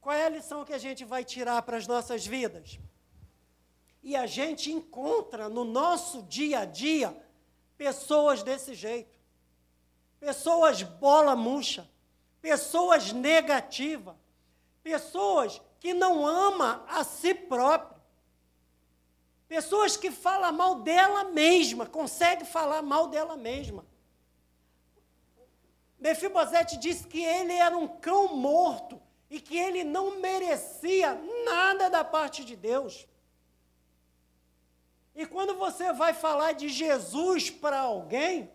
Qual 0.00 0.16
é 0.16 0.26
a 0.26 0.28
lição 0.28 0.64
que 0.64 0.72
a 0.72 0.78
gente 0.78 1.04
vai 1.04 1.24
tirar 1.24 1.62
para 1.62 1.76
as 1.76 1.86
nossas 1.86 2.26
vidas? 2.26 2.80
E 4.02 4.16
a 4.16 4.26
gente 4.26 4.72
encontra 4.72 5.48
no 5.48 5.64
nosso 5.64 6.20
dia 6.24 6.62
a 6.62 6.64
dia 6.64 7.16
pessoas 7.76 8.42
desse 8.42 8.74
jeito. 8.74 9.16
Pessoas 10.18 10.82
bola 10.82 11.36
murcha, 11.36 11.88
pessoas 12.44 13.10
negativas, 13.10 14.14
pessoas 14.82 15.62
que 15.80 15.94
não 15.94 16.26
ama 16.26 16.84
a 16.86 17.02
si 17.02 17.32
próprio. 17.32 17.98
Pessoas 19.48 19.96
que 19.96 20.10
falam 20.10 20.52
mal 20.52 20.82
dela 20.82 21.24
mesma, 21.24 21.86
consegue 21.86 22.44
falar 22.44 22.82
mal 22.82 23.08
dela 23.08 23.34
mesma. 23.34 23.86
Mefibosete 25.98 26.76
disse 26.76 27.06
que 27.06 27.24
ele 27.24 27.54
era 27.54 27.78
um 27.78 27.88
cão 27.88 28.36
morto 28.36 29.00
e 29.30 29.40
que 29.40 29.56
ele 29.56 29.82
não 29.82 30.20
merecia 30.20 31.14
nada 31.46 31.88
da 31.88 32.04
parte 32.04 32.44
de 32.44 32.54
Deus. 32.54 33.08
E 35.14 35.24
quando 35.24 35.54
você 35.54 35.94
vai 35.94 36.12
falar 36.12 36.52
de 36.52 36.68
Jesus 36.68 37.48
para 37.48 37.80
alguém, 37.80 38.52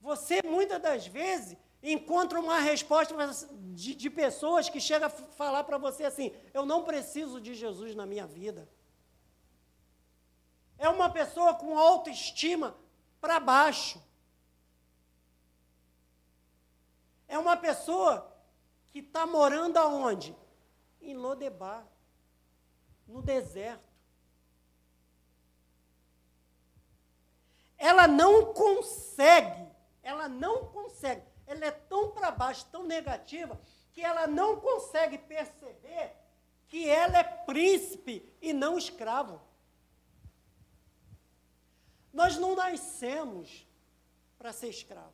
você 0.00 0.42
muitas 0.42 0.82
das 0.82 1.06
vezes 1.06 1.56
encontra 1.82 2.38
uma 2.38 2.58
resposta 2.58 3.14
de, 3.72 3.94
de 3.94 4.10
pessoas 4.10 4.68
que 4.68 4.80
chegam 4.80 5.06
a 5.06 5.10
falar 5.10 5.64
para 5.64 5.78
você 5.78 6.04
assim: 6.04 6.32
eu 6.52 6.66
não 6.66 6.84
preciso 6.84 7.40
de 7.40 7.54
Jesus 7.54 7.94
na 7.94 8.06
minha 8.06 8.26
vida. 8.26 8.68
É 10.78 10.88
uma 10.88 11.10
pessoa 11.10 11.54
com 11.54 11.78
autoestima 11.78 12.76
para 13.20 13.38
baixo. 13.38 14.02
É 17.28 17.38
uma 17.38 17.56
pessoa 17.56 18.34
que 18.90 18.98
está 18.98 19.26
morando 19.26 19.76
aonde? 19.76 20.36
Em 21.00 21.14
Lodebar, 21.14 21.86
no 23.06 23.22
deserto. 23.22 23.88
Ela 27.78 28.06
não 28.06 28.52
consegue, 28.52 29.66
ela 30.02 30.28
não 30.28 30.66
consegue 30.66 31.29
ela 31.50 31.66
é 31.66 31.70
tão 31.72 32.12
para 32.12 32.30
baixo, 32.30 32.64
tão 32.70 32.84
negativa, 32.84 33.60
que 33.92 34.00
ela 34.00 34.28
não 34.28 34.60
consegue 34.60 35.18
perceber 35.18 36.14
que 36.68 36.88
ela 36.88 37.18
é 37.18 37.24
príncipe 37.24 38.32
e 38.40 38.52
não 38.52 38.78
escravo. 38.78 39.40
Nós 42.12 42.36
não 42.36 42.54
nascemos 42.54 43.66
para 44.38 44.52
ser 44.52 44.68
escravo. 44.68 45.12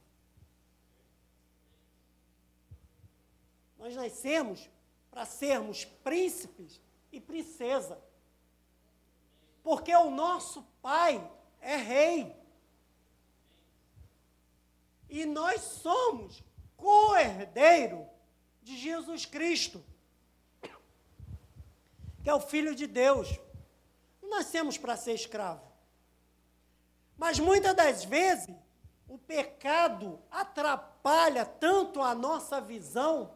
Nós 3.79 3.96
nascemos 3.96 4.68
para 5.11 5.25
sermos 5.25 5.87
príncipes 5.87 6.79
e 7.11 7.18
princesa. 7.18 7.99
Porque 9.62 9.94
o 9.96 10.11
nosso 10.11 10.62
pai 10.83 11.31
é 11.62 11.77
rei. 11.77 12.37
E 15.09 15.25
nós 15.25 15.61
somos 15.61 16.42
co-herdeiro 16.77 18.07
de 18.62 18.77
Jesus 18.77 19.25
Cristo, 19.25 19.85
que 22.23 22.29
é 22.29 22.35
o 22.35 22.40
Filho 22.40 22.75
de 22.75 22.87
Deus. 22.87 23.38
Não 24.21 24.31
nascemos 24.31 24.77
para 24.77 24.97
ser 24.97 25.14
escravo. 25.14 25.62
Mas 27.16 27.38
muitas 27.38 27.75
das 27.75 28.05
vezes, 28.05 28.55
o 29.09 29.16
pecado 29.16 30.21
atrapalha 30.31 31.47
tanto 31.47 32.03
a 32.03 32.14
nossa 32.14 32.61
visão, 32.61 33.35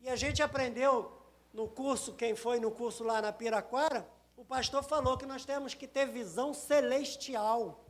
e 0.00 0.08
a 0.08 0.16
gente 0.16 0.42
aprendeu 0.42 1.20
no 1.52 1.68
curso, 1.68 2.14
quem 2.14 2.34
foi 2.34 2.60
no 2.60 2.70
curso 2.70 3.02
lá 3.02 3.20
na 3.20 3.32
Piraquara, 3.32 4.08
o 4.36 4.44
pastor 4.44 4.82
falou 4.82 5.16
que 5.16 5.26
nós 5.26 5.44
temos 5.44 5.74
que 5.74 5.86
ter 5.86 6.06
visão 6.06 6.52
celestial 6.52 7.84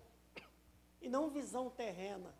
e 1.01 1.09
não 1.09 1.31
visão 1.31 1.71
terrena. 1.71 2.35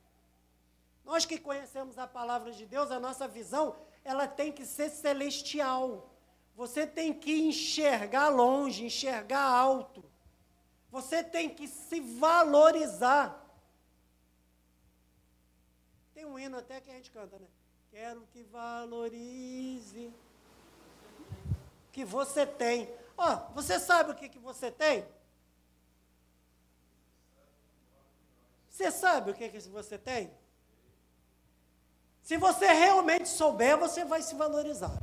Nós 1.05 1.25
que 1.25 1.39
conhecemos 1.39 1.99
a 1.99 2.07
palavra 2.07 2.53
de 2.53 2.65
Deus, 2.67 2.91
a 2.91 3.01
nossa 3.01 3.27
visão, 3.27 3.77
ela 4.05 4.27
tem 4.27 4.53
que 4.53 4.65
ser 4.65 4.91
celestial. 4.91 6.11
Você 6.55 6.87
tem 6.87 7.13
que 7.13 7.49
enxergar 7.49 8.29
longe, 8.29 8.85
enxergar 8.85 9.43
alto. 9.43 10.05
Você 10.91 11.25
tem 11.25 11.49
que 11.49 11.67
se 11.67 12.01
valorizar. 12.01 13.43
Tem 16.15 16.25
um 16.25 16.39
hino 16.39 16.59
até 16.59 16.81
que 16.81 16.91
a 16.91 16.95
gente 16.95 17.11
canta, 17.11 17.39
né? 17.39 17.47
Quero 17.91 18.27
que 18.33 18.43
valorize 18.45 20.13
que 21.93 22.05
você 22.05 22.47
tem. 22.47 22.89
Ó, 23.17 23.33
oh, 23.33 23.53
você 23.55 23.79
sabe 23.79 24.13
o 24.13 24.15
que, 24.15 24.29
que 24.29 24.39
você 24.39 24.71
tem? 24.71 25.07
Você 28.69 28.91
sabe 28.91 29.31
o 29.31 29.35
que, 29.35 29.49
que 29.51 29.61
você 29.61 29.99
tem? 29.99 30.33
Se 32.23 32.37
você 32.37 32.67
realmente 32.67 33.29
souber, 33.29 33.77
você 33.77 34.05
vai 34.05 34.23
se 34.23 34.35
valorizar. 34.35 34.97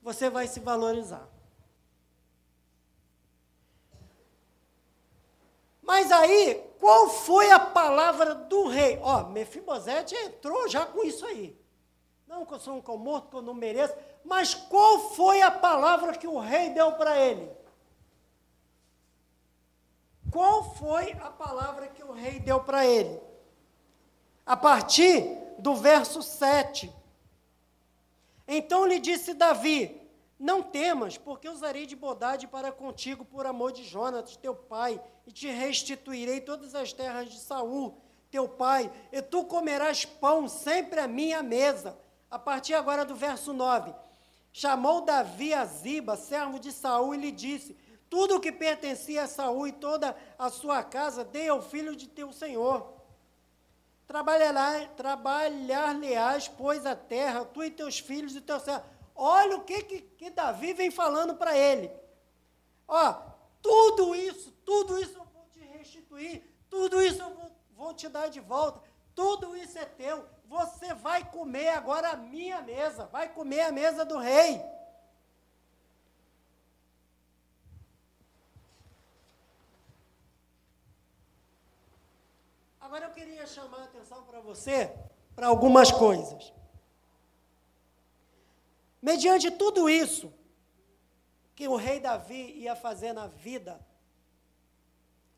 Você 0.00 0.30
vai 0.30 0.46
se 0.46 0.60
valorizar. 0.60 1.28
Mas 5.82 6.10
aí, 6.10 6.54
qual 6.78 7.10
foi 7.10 7.50
a 7.50 7.58
palavra 7.58 8.34
do 8.34 8.68
rei? 8.68 8.98
Ó, 9.02 9.24
Mefibosete 9.24 10.14
entrou 10.14 10.68
já 10.68 10.86
com 10.86 11.04
isso 11.04 11.26
aí. 11.26 11.60
Não 12.26 12.46
que 12.46 12.54
eu 12.54 12.60
sou 12.60 12.76
um 12.76 12.80
cão 12.80 12.96
morto, 12.96 13.28
que 13.28 13.36
eu 13.36 13.42
não 13.42 13.52
mereço. 13.52 13.94
Mas 14.24 14.54
qual 14.54 15.10
foi 15.10 15.42
a 15.42 15.50
palavra 15.50 16.16
que 16.16 16.26
o 16.26 16.38
rei 16.38 16.70
deu 16.70 16.92
para 16.92 17.18
ele? 17.18 17.50
Qual 20.30 20.74
foi 20.74 21.12
a 21.12 21.30
palavra 21.30 21.88
que 21.88 22.02
o 22.02 22.12
rei 22.12 22.40
deu 22.40 22.60
para 22.60 22.86
ele? 22.86 23.20
A 24.44 24.56
partir 24.56 25.24
do 25.58 25.74
verso 25.74 26.22
7. 26.22 26.92
Então 28.46 28.86
lhe 28.86 28.98
disse 28.98 29.34
Davi: 29.34 30.00
Não 30.38 30.62
temas, 30.62 31.16
porque 31.16 31.48
usarei 31.48 31.86
de 31.86 31.96
bondade 31.96 32.46
para 32.46 32.72
contigo 32.72 33.24
por 33.24 33.46
amor 33.46 33.72
de 33.72 33.84
Jonas, 33.84 34.36
teu 34.36 34.54
pai, 34.54 35.00
e 35.26 35.32
te 35.32 35.48
restituirei 35.48 36.40
todas 36.40 36.74
as 36.74 36.92
terras 36.92 37.30
de 37.30 37.38
Saul, 37.38 37.96
teu 38.30 38.48
pai, 38.48 38.90
e 39.12 39.22
tu 39.22 39.44
comerás 39.44 40.04
pão 40.04 40.48
sempre 40.48 41.00
à 41.00 41.06
minha 41.06 41.42
mesa. 41.42 41.96
A 42.30 42.38
partir 42.38 42.74
agora 42.74 43.04
do 43.04 43.14
verso 43.14 43.52
9. 43.52 43.94
Chamou 44.54 45.02
Davi 45.02 45.54
a 45.54 45.64
Ziba, 45.64 46.16
servo 46.16 46.58
de 46.58 46.72
Saul, 46.72 47.14
e 47.14 47.18
lhe 47.18 47.30
disse: 47.30 47.76
Tudo 48.10 48.36
o 48.36 48.40
que 48.40 48.50
pertencia 48.50 49.24
a 49.24 49.28
Saul 49.28 49.68
e 49.68 49.72
toda 49.72 50.16
a 50.38 50.50
sua 50.50 50.82
casa, 50.82 51.24
dei 51.24 51.48
ao 51.48 51.62
filho 51.62 51.94
de 51.94 52.08
teu 52.08 52.32
senhor 52.32 53.01
trabalhar-lhe-ás, 54.96 56.48
pois, 56.48 56.84
a 56.86 56.94
terra, 56.94 57.44
tu 57.44 57.64
e 57.64 57.70
teus 57.70 57.98
filhos 57.98 58.36
e 58.36 58.40
teu 58.40 58.60
servo. 58.60 58.84
Olha 59.14 59.56
o 59.56 59.64
que, 59.64 59.82
que, 59.82 60.00
que 60.02 60.30
Davi 60.30 60.72
vem 60.72 60.90
falando 60.90 61.34
para 61.34 61.56
ele. 61.56 61.90
Ó, 62.86 63.14
tudo 63.60 64.14
isso, 64.14 64.50
tudo 64.64 64.98
isso 64.98 65.16
eu 65.16 65.24
vou 65.24 65.46
te 65.52 65.60
restituir, 65.60 66.42
tudo 66.68 67.00
isso 67.00 67.22
eu 67.22 67.30
vou, 67.34 67.50
vou 67.76 67.94
te 67.94 68.08
dar 68.08 68.28
de 68.28 68.40
volta, 68.40 68.82
tudo 69.14 69.56
isso 69.56 69.78
é 69.78 69.84
teu. 69.84 70.26
Você 70.46 70.92
vai 70.94 71.24
comer 71.24 71.68
agora 71.68 72.10
a 72.10 72.16
minha 72.16 72.60
mesa, 72.60 73.06
vai 73.06 73.28
comer 73.28 73.62
a 73.62 73.72
mesa 73.72 74.04
do 74.04 74.18
rei. 74.18 74.60
Queria 83.12 83.46
chamar 83.46 83.80
a 83.80 83.84
atenção 83.84 84.22
para 84.24 84.40
você 84.40 84.92
para 85.34 85.46
algumas 85.46 85.90
coisas. 85.90 86.52
Mediante 89.00 89.50
tudo 89.50 89.88
isso 89.88 90.32
que 91.54 91.66
o 91.68 91.76
rei 91.76 92.00
Davi 92.00 92.52
ia 92.56 92.74
fazer 92.74 93.12
na 93.12 93.26
vida 93.26 93.80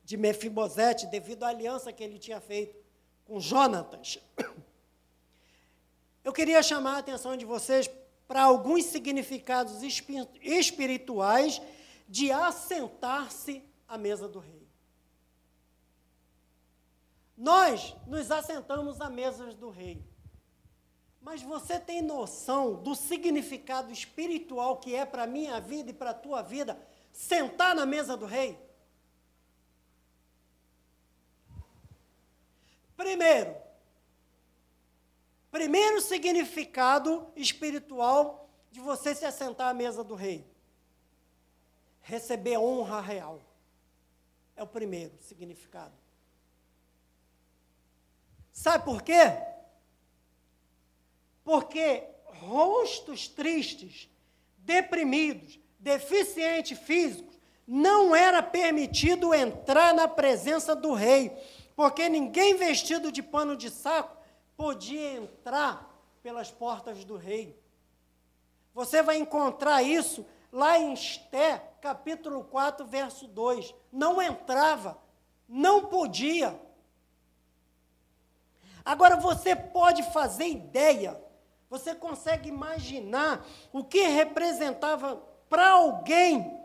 de 0.04 0.16
Mefibosete, 0.16 1.06
devido 1.06 1.44
à 1.44 1.48
aliança 1.48 1.92
que 1.92 2.04
ele 2.04 2.18
tinha 2.18 2.40
feito 2.40 2.76
com 3.24 3.40
Jonatas, 3.40 4.18
eu 6.22 6.32
queria 6.32 6.62
chamar 6.62 6.96
a 6.96 6.98
atenção 6.98 7.36
de 7.36 7.44
vocês 7.44 7.90
para 8.28 8.42
alguns 8.42 8.84
significados 8.84 9.82
espirituais 10.42 11.60
de 12.08 12.30
assentar-se 12.30 13.62
à 13.88 13.96
mesa 13.96 14.28
do 14.28 14.38
rei. 14.38 14.63
Nós 17.36 17.94
nos 18.06 18.30
assentamos 18.30 19.00
à 19.00 19.10
mesa 19.10 19.52
do 19.54 19.70
rei. 19.70 20.04
Mas 21.20 21.42
você 21.42 21.80
tem 21.80 22.02
noção 22.02 22.82
do 22.82 22.94
significado 22.94 23.90
espiritual 23.90 24.76
que 24.76 24.94
é 24.94 25.06
para 25.06 25.24
a 25.24 25.26
minha 25.26 25.58
vida 25.60 25.90
e 25.90 25.94
para 25.94 26.10
a 26.10 26.14
tua 26.14 26.42
vida 26.42 26.78
sentar 27.10 27.74
na 27.74 27.86
mesa 27.86 28.16
do 28.16 28.26
rei? 28.26 28.58
Primeiro, 32.96 33.56
primeiro 35.50 36.00
significado 36.00 37.32
espiritual 37.34 38.48
de 38.70 38.80
você 38.80 39.14
se 39.14 39.24
assentar 39.24 39.68
à 39.68 39.74
mesa 39.74 40.04
do 40.04 40.14
rei: 40.14 40.46
receber 42.02 42.58
honra 42.58 43.00
real. 43.00 43.40
É 44.54 44.62
o 44.62 44.66
primeiro 44.66 45.16
significado. 45.20 46.03
Sabe 48.54 48.84
por 48.84 49.02
quê? 49.02 49.36
Porque 51.42 52.04
rostos 52.24 53.26
tristes, 53.26 54.08
deprimidos, 54.58 55.58
deficientes 55.78 56.78
físicos, 56.78 57.38
não 57.66 58.14
era 58.14 58.42
permitido 58.42 59.34
entrar 59.34 59.92
na 59.92 60.06
presença 60.06 60.74
do 60.74 60.94
rei, 60.94 61.36
porque 61.74 62.08
ninguém 62.08 62.54
vestido 62.54 63.10
de 63.10 63.22
pano 63.22 63.56
de 63.56 63.68
saco 63.68 64.16
podia 64.56 65.14
entrar 65.14 65.92
pelas 66.22 66.50
portas 66.50 67.04
do 67.04 67.16
rei. 67.16 67.58
Você 68.72 69.02
vai 69.02 69.16
encontrar 69.16 69.82
isso 69.82 70.24
lá 70.52 70.78
em 70.78 70.92
Esté, 70.94 71.58
capítulo 71.80 72.44
4, 72.44 72.86
verso 72.86 73.26
2. 73.26 73.74
Não 73.92 74.22
entrava, 74.22 74.96
não 75.48 75.86
podia. 75.86 76.58
Agora 78.84 79.16
você 79.16 79.56
pode 79.56 80.02
fazer 80.12 80.46
ideia, 80.46 81.18
você 81.70 81.94
consegue 81.94 82.48
imaginar 82.48 83.44
o 83.72 83.82
que 83.82 84.02
representava 84.02 85.16
para 85.48 85.70
alguém 85.70 86.60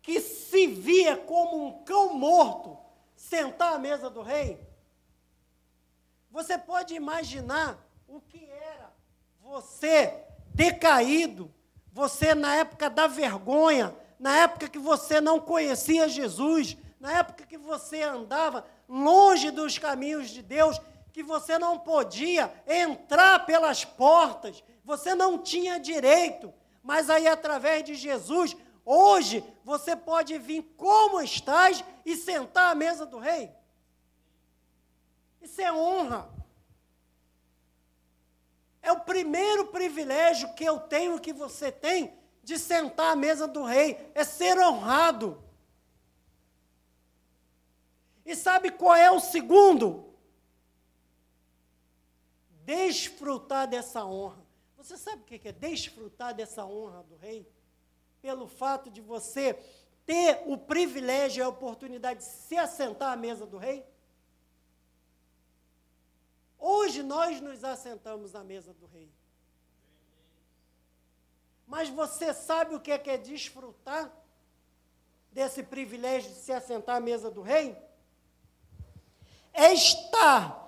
que 0.00 0.20
se 0.20 0.66
via 0.66 1.16
como 1.16 1.66
um 1.66 1.84
cão 1.84 2.14
morto 2.14 2.78
sentar 3.14 3.74
à 3.74 3.78
mesa 3.78 4.08
do 4.08 4.22
rei? 4.22 4.58
Você 6.30 6.56
pode 6.56 6.94
imaginar 6.94 7.78
o 8.08 8.20
que 8.20 8.44
era 8.50 8.92
você 9.42 10.24
decaído, 10.54 11.52
você 11.92 12.34
na 12.34 12.56
época 12.56 12.88
da 12.88 13.06
vergonha, 13.06 13.94
na 14.18 14.38
época 14.38 14.68
que 14.68 14.78
você 14.78 15.20
não 15.20 15.38
conhecia 15.38 16.08
Jesus, 16.08 16.76
na 16.98 17.18
época 17.18 17.44
que 17.44 17.58
você 17.58 18.02
andava 18.02 18.66
longe 18.88 19.50
dos 19.50 19.78
caminhos 19.78 20.30
de 20.30 20.42
Deus 20.42 20.80
que 21.14 21.22
você 21.22 21.60
não 21.60 21.78
podia 21.78 22.52
entrar 22.66 23.46
pelas 23.46 23.84
portas, 23.84 24.64
você 24.84 25.14
não 25.14 25.38
tinha 25.38 25.78
direito, 25.78 26.52
mas 26.82 27.08
aí 27.08 27.28
através 27.28 27.84
de 27.84 27.94
Jesus, 27.94 28.56
hoje 28.84 29.44
você 29.62 29.94
pode 29.94 30.36
vir 30.38 30.74
como 30.76 31.22
estás 31.22 31.84
e 32.04 32.16
sentar 32.16 32.72
à 32.72 32.74
mesa 32.74 33.06
do 33.06 33.20
rei. 33.20 33.52
Isso 35.40 35.62
é 35.62 35.72
honra. 35.72 36.28
É 38.82 38.90
o 38.90 38.98
primeiro 38.98 39.68
privilégio 39.68 40.52
que 40.54 40.64
eu 40.64 40.80
tenho, 40.80 41.20
que 41.20 41.32
você 41.32 41.70
tem, 41.70 42.12
de 42.42 42.58
sentar 42.58 43.12
à 43.12 43.16
mesa 43.16 43.46
do 43.46 43.62
rei, 43.62 44.10
é 44.16 44.24
ser 44.24 44.58
honrado. 44.58 45.40
E 48.26 48.34
sabe 48.34 48.72
qual 48.72 48.96
é 48.96 49.12
o 49.12 49.20
segundo? 49.20 50.12
Desfrutar 52.64 53.68
dessa 53.68 54.04
honra. 54.04 54.44
Você 54.76 54.96
sabe 54.96 55.22
o 55.22 55.24
que 55.24 55.48
é 55.48 55.52
desfrutar 55.52 56.34
dessa 56.34 56.64
honra 56.64 57.02
do 57.04 57.16
rei? 57.16 57.48
Pelo 58.20 58.46
fato 58.46 58.90
de 58.90 59.00
você 59.00 59.54
ter 60.04 60.42
o 60.46 60.58
privilégio 60.58 61.40
e 61.40 61.42
a 61.42 61.48
oportunidade 61.48 62.20
de 62.20 62.26
se 62.26 62.56
assentar 62.56 63.12
à 63.12 63.16
mesa 63.16 63.46
do 63.46 63.56
rei? 63.56 63.86
Hoje 66.58 67.02
nós 67.02 67.40
nos 67.40 67.62
assentamos 67.64 68.32
na 68.32 68.42
mesa 68.42 68.72
do 68.72 68.86
rei. 68.86 69.10
Mas 71.66 71.88
você 71.88 72.32
sabe 72.32 72.74
o 72.74 72.80
que 72.80 72.90
é, 72.90 72.98
que 72.98 73.10
é 73.10 73.16
desfrutar 73.16 74.10
desse 75.32 75.62
privilégio 75.62 76.30
de 76.30 76.36
se 76.36 76.52
assentar 76.52 76.96
à 76.96 77.00
mesa 77.00 77.30
do 77.30 77.42
rei? 77.42 77.76
É 79.52 79.72
estar 79.72 80.63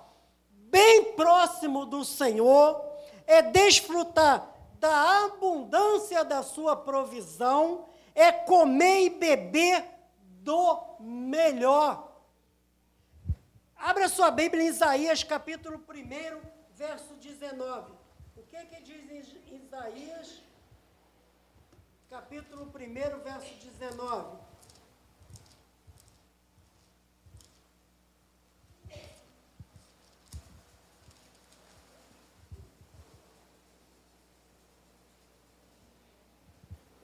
bem 0.69 1.13
próximo 1.13 1.85
do 1.85 2.03
Senhor, 2.03 2.83
é 3.25 3.41
desfrutar 3.41 4.53
da 4.79 5.25
abundância 5.25 6.23
da 6.23 6.43
sua 6.43 6.75
provisão, 6.75 7.89
é 8.13 8.31
comer 8.31 9.05
e 9.05 9.09
beber 9.09 9.83
do 10.21 10.97
melhor. 10.99 12.07
Abra 13.75 14.09
sua 14.09 14.31
Bíblia 14.31 14.63
em 14.63 14.67
Isaías, 14.67 15.23
capítulo 15.23 15.77
1, 15.77 16.41
verso 16.75 17.13
19. 17.15 17.91
O 18.35 18.43
que, 18.43 18.65
que 18.65 18.81
diz 18.81 19.11
em 19.11 19.55
Isaías, 19.55 20.41
capítulo 22.09 22.63
1, 22.63 23.23
verso 23.23 23.53
19? 23.55 24.37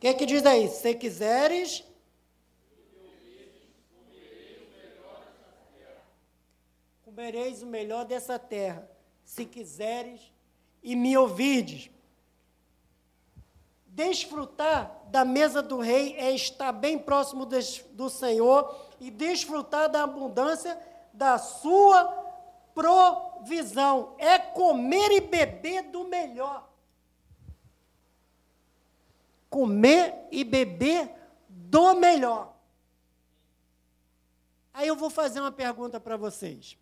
Que, 0.03 0.13
que 0.15 0.25
diz 0.25 0.45
aí? 0.45 0.67
Se 0.67 0.93
quiseres. 0.95 1.81
Comereis 7.05 7.63
o 7.63 7.65
melhor 7.65 8.03
dessa 8.03 8.37
terra, 8.37 8.89
se 9.23 9.45
quiseres 9.45 10.19
e 10.81 10.93
me 10.93 11.15
ouvides. 11.15 11.89
Desfrutar 13.85 15.03
da 15.07 15.23
mesa 15.23 15.61
do 15.61 15.79
rei 15.79 16.17
é 16.17 16.31
estar 16.31 16.73
bem 16.73 16.99
próximo 16.99 17.45
do 17.45 18.09
Senhor 18.09 18.75
e 18.99 19.09
desfrutar 19.09 19.89
da 19.89 20.03
abundância 20.03 20.77
da 21.13 21.37
sua 21.37 22.03
provisão. 22.73 24.15
É 24.17 24.37
comer 24.37 25.11
e 25.11 25.21
beber 25.21 25.83
do 25.83 26.03
melhor 26.05 26.72
comer 29.53 30.27
e 30.31 30.43
beber 30.43 31.13
do 31.47 31.93
melhor. 31.93 32.57
Aí 34.73 34.87
eu 34.87 34.95
vou 34.95 35.11
fazer 35.11 35.39
uma 35.39 35.51
pergunta 35.51 35.99
para 35.99 36.17
vocês. 36.17 36.75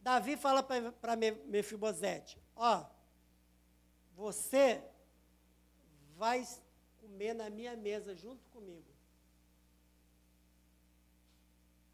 Davi 0.00 0.38
fala 0.38 0.62
para 0.62 1.14
Mefibosete: 1.44 2.40
Ó, 2.56 2.86
você 4.16 4.82
vai 6.16 6.42
comer 7.02 7.34
na 7.34 7.50
minha 7.50 7.76
mesa 7.76 8.14
junto 8.14 8.48
comigo. 8.48 8.88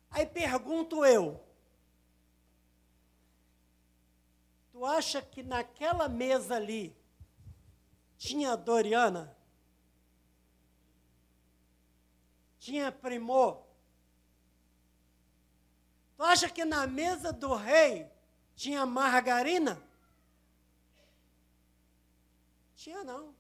Aí 0.09 0.25
pergunto 0.25 1.05
eu: 1.05 1.43
Tu 4.71 4.85
acha 4.85 5.21
que 5.21 5.43
naquela 5.43 6.09
mesa 6.09 6.55
ali 6.55 7.00
tinha 8.21 8.55
Doriana? 8.55 9.35
Tinha 12.59 12.93
Primor? 12.93 13.63
Tu 16.19 16.23
acha 16.23 16.51
que 16.51 16.63
na 16.67 16.87
mesa 16.87 17.33
do 17.33 17.55
rei 17.55 18.13
tinha 18.55 18.85
margarina? 18.85 19.83
Tinha 22.77 23.03
não. 23.03 23.35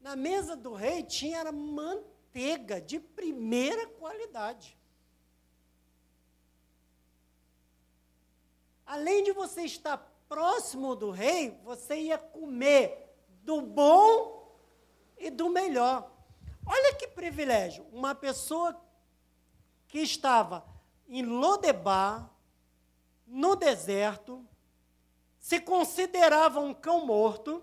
Na 0.00 0.16
mesa 0.16 0.56
do 0.56 0.74
rei 0.74 1.04
tinha 1.04 1.52
manteiga 1.52 2.80
de 2.80 2.98
primeira 2.98 3.86
qualidade. 3.90 4.76
Além 8.84 9.22
de 9.22 9.30
você 9.30 9.62
estar 9.62 10.15
próximo 10.28 10.94
do 10.94 11.10
rei, 11.10 11.60
você 11.64 11.96
ia 11.96 12.18
comer 12.18 13.14
do 13.42 13.62
bom 13.62 14.56
e 15.16 15.30
do 15.30 15.48
melhor. 15.48 16.10
Olha 16.66 16.94
que 16.94 17.06
privilégio. 17.08 17.86
Uma 17.92 18.14
pessoa 18.14 18.80
que 19.86 19.98
estava 20.00 20.66
em 21.08 21.22
Lodebar, 21.24 22.30
no 23.26 23.56
deserto, 23.56 24.44
se 25.38 25.60
considerava 25.60 26.60
um 26.60 26.74
cão 26.74 27.06
morto, 27.06 27.62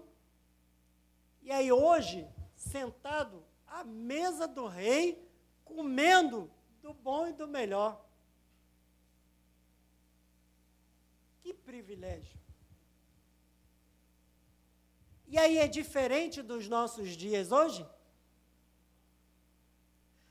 e 1.41 1.51
aí 1.51 1.71
hoje, 1.71 2.27
sentado 2.55 3.43
à 3.67 3.83
mesa 3.83 4.47
do 4.47 4.67
rei, 4.67 5.29
comendo 5.65 6.49
do 6.81 6.93
bom 6.93 7.27
e 7.27 7.33
do 7.33 7.47
melhor. 7.47 8.01
Que 11.41 11.53
privilégio. 11.53 12.42
E 15.33 15.37
aí 15.39 15.57
é 15.57 15.67
diferente 15.67 16.43
dos 16.43 16.67
nossos 16.67 17.17
dias 17.17 17.51
hoje? 17.51 17.83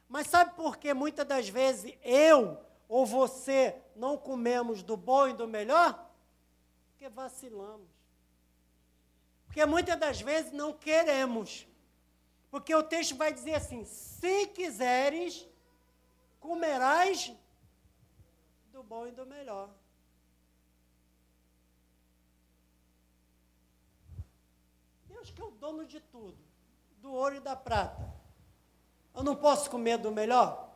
Mas 0.09 0.28
sabe 0.28 0.55
por 0.55 0.76
que 0.76 0.94
muitas 0.94 1.26
das 1.26 1.48
vezes 1.48 1.92
eu 2.05 2.57
ou 2.88 3.05
você 3.05 3.82
não 3.96 4.16
comemos 4.16 4.80
do 4.80 4.96
bom 4.96 5.26
e 5.26 5.32
do 5.32 5.48
melhor? 5.48 6.09
Porque 6.92 7.09
vacilamos. 7.09 7.88
Porque 9.46 9.66
muitas 9.66 9.98
das 9.98 10.20
vezes 10.20 10.53
não 10.53 10.72
queremos. 10.72 11.66
Porque 12.48 12.72
o 12.72 12.84
texto 12.84 13.16
vai 13.16 13.32
dizer 13.32 13.55
assim: 13.55 13.84
se 13.84 14.46
quiseres, 14.46 15.48
comerás 16.38 17.32
do 18.70 18.84
bom 18.84 19.09
e 19.09 19.11
do 19.11 19.26
melhor. 19.26 19.68
Deus 25.23 25.31
que 25.31 25.41
é 25.41 25.45
o 25.45 25.51
dono 25.53 25.87
de 25.87 26.01
tudo, 26.01 26.37
do 26.99 27.12
ouro 27.12 27.37
e 27.37 27.41
da 27.41 27.55
prata. 27.55 28.12
Eu 29.14 29.23
não 29.23 29.37
posso 29.37 29.70
comer 29.70 29.97
do 29.97 30.11
melhor? 30.11 30.68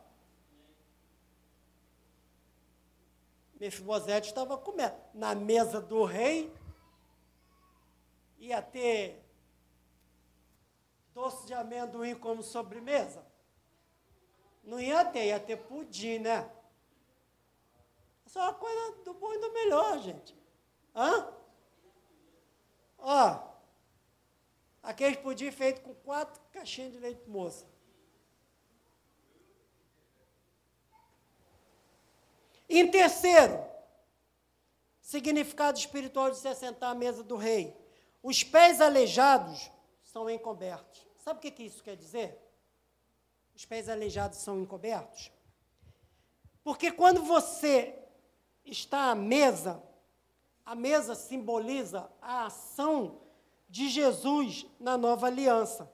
Mefibosete 3.59 4.29
estava 4.29 4.57
comendo. 4.57 4.95
Na 5.13 5.35
mesa 5.35 5.81
do 5.81 6.05
rei, 6.05 6.53
ia 8.37 8.61
ter 8.61 9.21
doce 11.13 11.45
de 11.45 11.53
amendoim 11.53 12.15
como 12.15 12.41
sobremesa? 12.41 13.25
Não 14.63 14.79
ia 14.79 15.03
ter, 15.03 15.25
ia 15.25 15.39
ter 15.39 15.57
pudim, 15.57 16.19
né? 16.19 16.49
É 18.33 18.39
uma 18.39 18.53
coisa 18.53 18.97
do 19.03 19.13
bom 19.15 19.33
e 19.33 19.39
do 19.39 19.51
melhor, 19.51 19.97
gente. 19.99 20.37
Hã? 20.95 21.33
Ó, 22.99 23.46
aquele 24.87 25.17
pudim 25.17 25.51
feito 25.51 25.81
com 25.81 25.93
quatro 25.93 26.41
caixinhas 26.49 26.93
de 26.93 26.99
leite 26.99 27.29
moça. 27.29 27.65
Em 32.69 32.89
terceiro, 32.89 33.61
significado 35.01 35.77
espiritual 35.77 36.31
de 36.31 36.37
se 36.37 36.47
assentar 36.47 36.91
à 36.91 36.95
mesa 36.95 37.21
do 37.21 37.35
rei. 37.35 37.75
Os 38.23 38.43
pés 38.45 38.79
aleijados 38.79 39.69
são 40.05 40.29
encobertos. 40.29 41.05
Sabe 41.17 41.39
o 41.39 41.41
que, 41.41 41.51
que 41.51 41.63
isso 41.63 41.83
quer 41.83 41.97
dizer? 41.97 42.41
Os 43.53 43.65
pés 43.65 43.89
aleijados 43.89 44.37
são 44.37 44.61
encobertos? 44.61 45.33
Porque 46.63 46.93
quando 46.93 47.23
você 47.23 47.93
está 48.63 49.11
à 49.11 49.15
mesa, 49.15 49.83
a 50.65 50.73
mesa 50.75 51.13
simboliza 51.13 52.09
a 52.21 52.45
ação 52.45 53.26
de 53.69 53.89
Jesus 53.89 54.65
na 54.79 54.97
nova 54.97 55.27
aliança. 55.27 55.91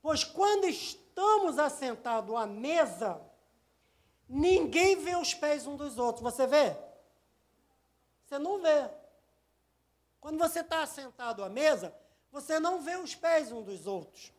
Pois 0.00 0.24
quando 0.24 0.66
estamos 0.66 1.58
assentados 1.58 2.34
à 2.34 2.46
mesa, 2.46 3.20
Ninguém 4.28 4.96
vê 4.96 5.16
os 5.16 5.34
pés 5.34 5.66
um 5.66 5.76
dos 5.76 5.98
outros. 5.98 6.22
Você 6.22 6.46
vê? 6.46 6.76
Você 8.24 8.38
não 8.38 8.60
vê. 8.60 8.90
Quando 10.20 10.38
você 10.38 10.60
está 10.60 10.86
sentado 10.86 11.44
à 11.44 11.48
mesa, 11.48 11.94
você 12.32 12.58
não 12.58 12.80
vê 12.80 12.96
os 12.96 13.14
pés 13.14 13.52
um 13.52 13.62
dos 13.62 13.86
outros. 13.86 14.32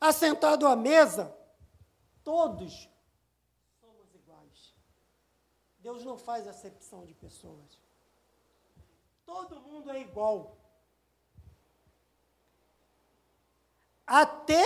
Assentado 0.00 0.66
à 0.66 0.76
mesa, 0.76 1.34
todos 2.22 2.88
somos 3.80 4.14
iguais. 4.14 4.74
Deus 5.78 6.04
não 6.04 6.18
faz 6.18 6.46
acepção 6.46 7.06
de 7.06 7.14
pessoas. 7.14 7.80
Todo 9.24 9.60
mundo 9.60 9.90
é 9.90 10.00
igual. 10.00 10.58
Até 14.12 14.62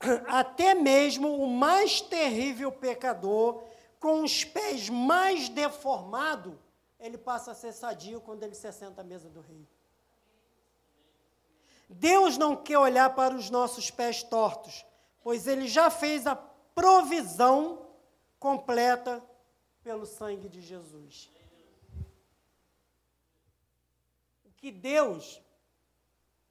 até 0.28 0.74
mesmo 0.74 1.42
o 1.42 1.46
mais 1.46 2.02
terrível 2.02 2.70
pecador, 2.70 3.64
com 3.98 4.22
os 4.22 4.44
pés 4.44 4.90
mais 4.90 5.48
deformados, 5.48 6.54
ele 6.98 7.16
passa 7.16 7.52
a 7.52 7.54
ser 7.54 7.72
sadio 7.72 8.20
quando 8.20 8.42
ele 8.42 8.54
se 8.54 8.70
senta 8.70 9.00
à 9.00 9.04
mesa 9.04 9.30
do 9.30 9.40
rei. 9.40 9.66
Deus 11.88 12.36
não 12.36 12.54
quer 12.54 12.76
olhar 12.76 13.14
para 13.14 13.34
os 13.34 13.48
nossos 13.48 13.90
pés 13.90 14.22
tortos, 14.22 14.84
pois 15.22 15.46
ele 15.46 15.66
já 15.66 15.88
fez 15.88 16.26
a 16.26 16.36
provisão 16.36 17.86
completa 18.38 19.24
pelo 19.82 20.04
sangue 20.04 20.50
de 20.50 20.60
Jesus. 20.60 21.30
O 24.44 24.52
que 24.52 24.70
Deus 24.70 25.40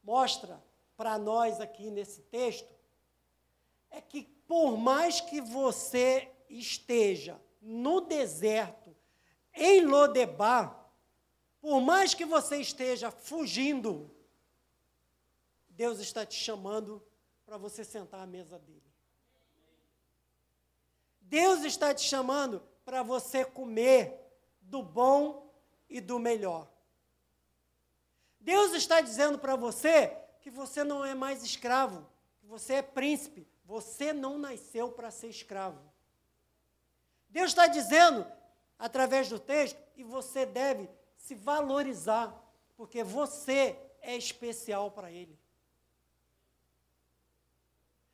mostra 0.04 0.60
para 1.00 1.18
nós 1.18 1.62
aqui 1.62 1.90
nesse 1.90 2.24
texto 2.24 2.76
é 3.90 4.02
que 4.02 4.24
por 4.46 4.76
mais 4.76 5.22
que 5.22 5.40
você 5.40 6.30
esteja 6.50 7.40
no 7.62 8.02
deserto, 8.02 8.94
em 9.54 9.86
Lodebar, 9.86 10.92
por 11.62 11.80
mais 11.80 12.14
que 12.14 12.26
você 12.26 12.58
esteja 12.58 13.12
fugindo, 13.12 14.14
Deus 15.70 16.00
está 16.00 16.26
te 16.26 16.36
chamando 16.36 17.02
para 17.46 17.58
você 17.58 17.86
sentar 17.86 18.20
à 18.20 18.28
mesa 18.28 18.60
dele. 18.60 18.84
Deus 21.22 21.64
está 21.64 21.94
te 21.94 22.02
chamando 22.02 22.62
para 22.84 23.04
você 23.04 23.46
comer 23.46 24.20
do 24.60 24.84
bom 24.84 25.50
e 25.90 26.02
do 26.02 26.20
melhor. 26.20 26.70
Deus 28.38 28.74
está 28.74 29.00
dizendo 29.00 29.40
para 29.40 29.56
você 29.56 30.28
que 30.42 30.50
você 30.50 30.84
não 30.84 31.04
é 31.04 31.14
mais 31.14 31.44
escravo, 31.44 32.08
que 32.40 32.46
você 32.48 32.76
é 32.76 32.82
príncipe, 32.82 33.48
você 33.66 34.14
não 34.14 34.38
nasceu 34.38 34.92
para 34.92 35.12
ser 35.12 35.28
escravo. 35.28 35.80
Deus 37.30 37.52
está 37.52 37.68
dizendo, 37.68 38.26
através 38.78 39.30
do 39.30 39.40
texto, 39.40 39.78
que 39.94 40.04
você 40.04 40.46
deve 40.46 40.90
se 41.16 41.36
valorizar, 41.36 42.34
porque 42.76 43.04
você 43.04 43.78
é 44.02 44.16
especial 44.16 44.90
para 44.92 45.12
Ele. 45.12 45.38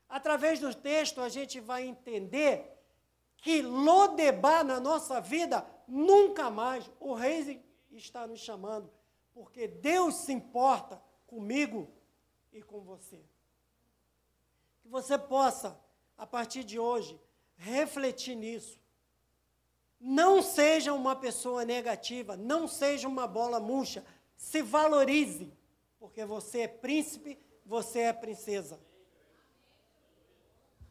Através 0.09 0.59
do 0.59 0.73
texto, 0.73 1.21
a 1.21 1.29
gente 1.29 1.59
vai 1.59 1.85
entender 1.85 2.71
que 3.37 3.61
Lodebar 3.61 4.63
na 4.65 4.79
nossa 4.79 5.21
vida, 5.21 5.65
nunca 5.87 6.49
mais 6.49 6.89
o 6.99 7.13
rei 7.13 7.63
está 7.91 8.25
nos 8.25 8.39
chamando, 8.39 8.91
porque 9.33 9.67
Deus 9.67 10.15
se 10.15 10.33
importa 10.33 11.01
comigo 11.27 11.87
e 12.55 12.63
com 12.63 12.79
você 12.81 13.21
que 14.85 14.89
você 14.89 15.17
possa, 15.17 15.75
a 16.15 16.27
partir 16.27 16.63
de 16.63 16.77
hoje, 16.77 17.19
refletir 17.57 18.35
nisso. 18.35 18.79
Não 19.99 20.43
seja 20.43 20.93
uma 20.93 21.15
pessoa 21.15 21.65
negativa, 21.65 22.37
não 22.37 22.67
seja 22.67 23.07
uma 23.07 23.25
bola 23.25 23.59
murcha, 23.59 24.05
se 24.37 24.61
valorize, 24.61 25.51
porque 25.97 26.23
você 26.23 26.61
é 26.61 26.67
príncipe, 26.67 27.39
você 27.65 28.01
é 28.01 28.13
princesa. 28.13 28.79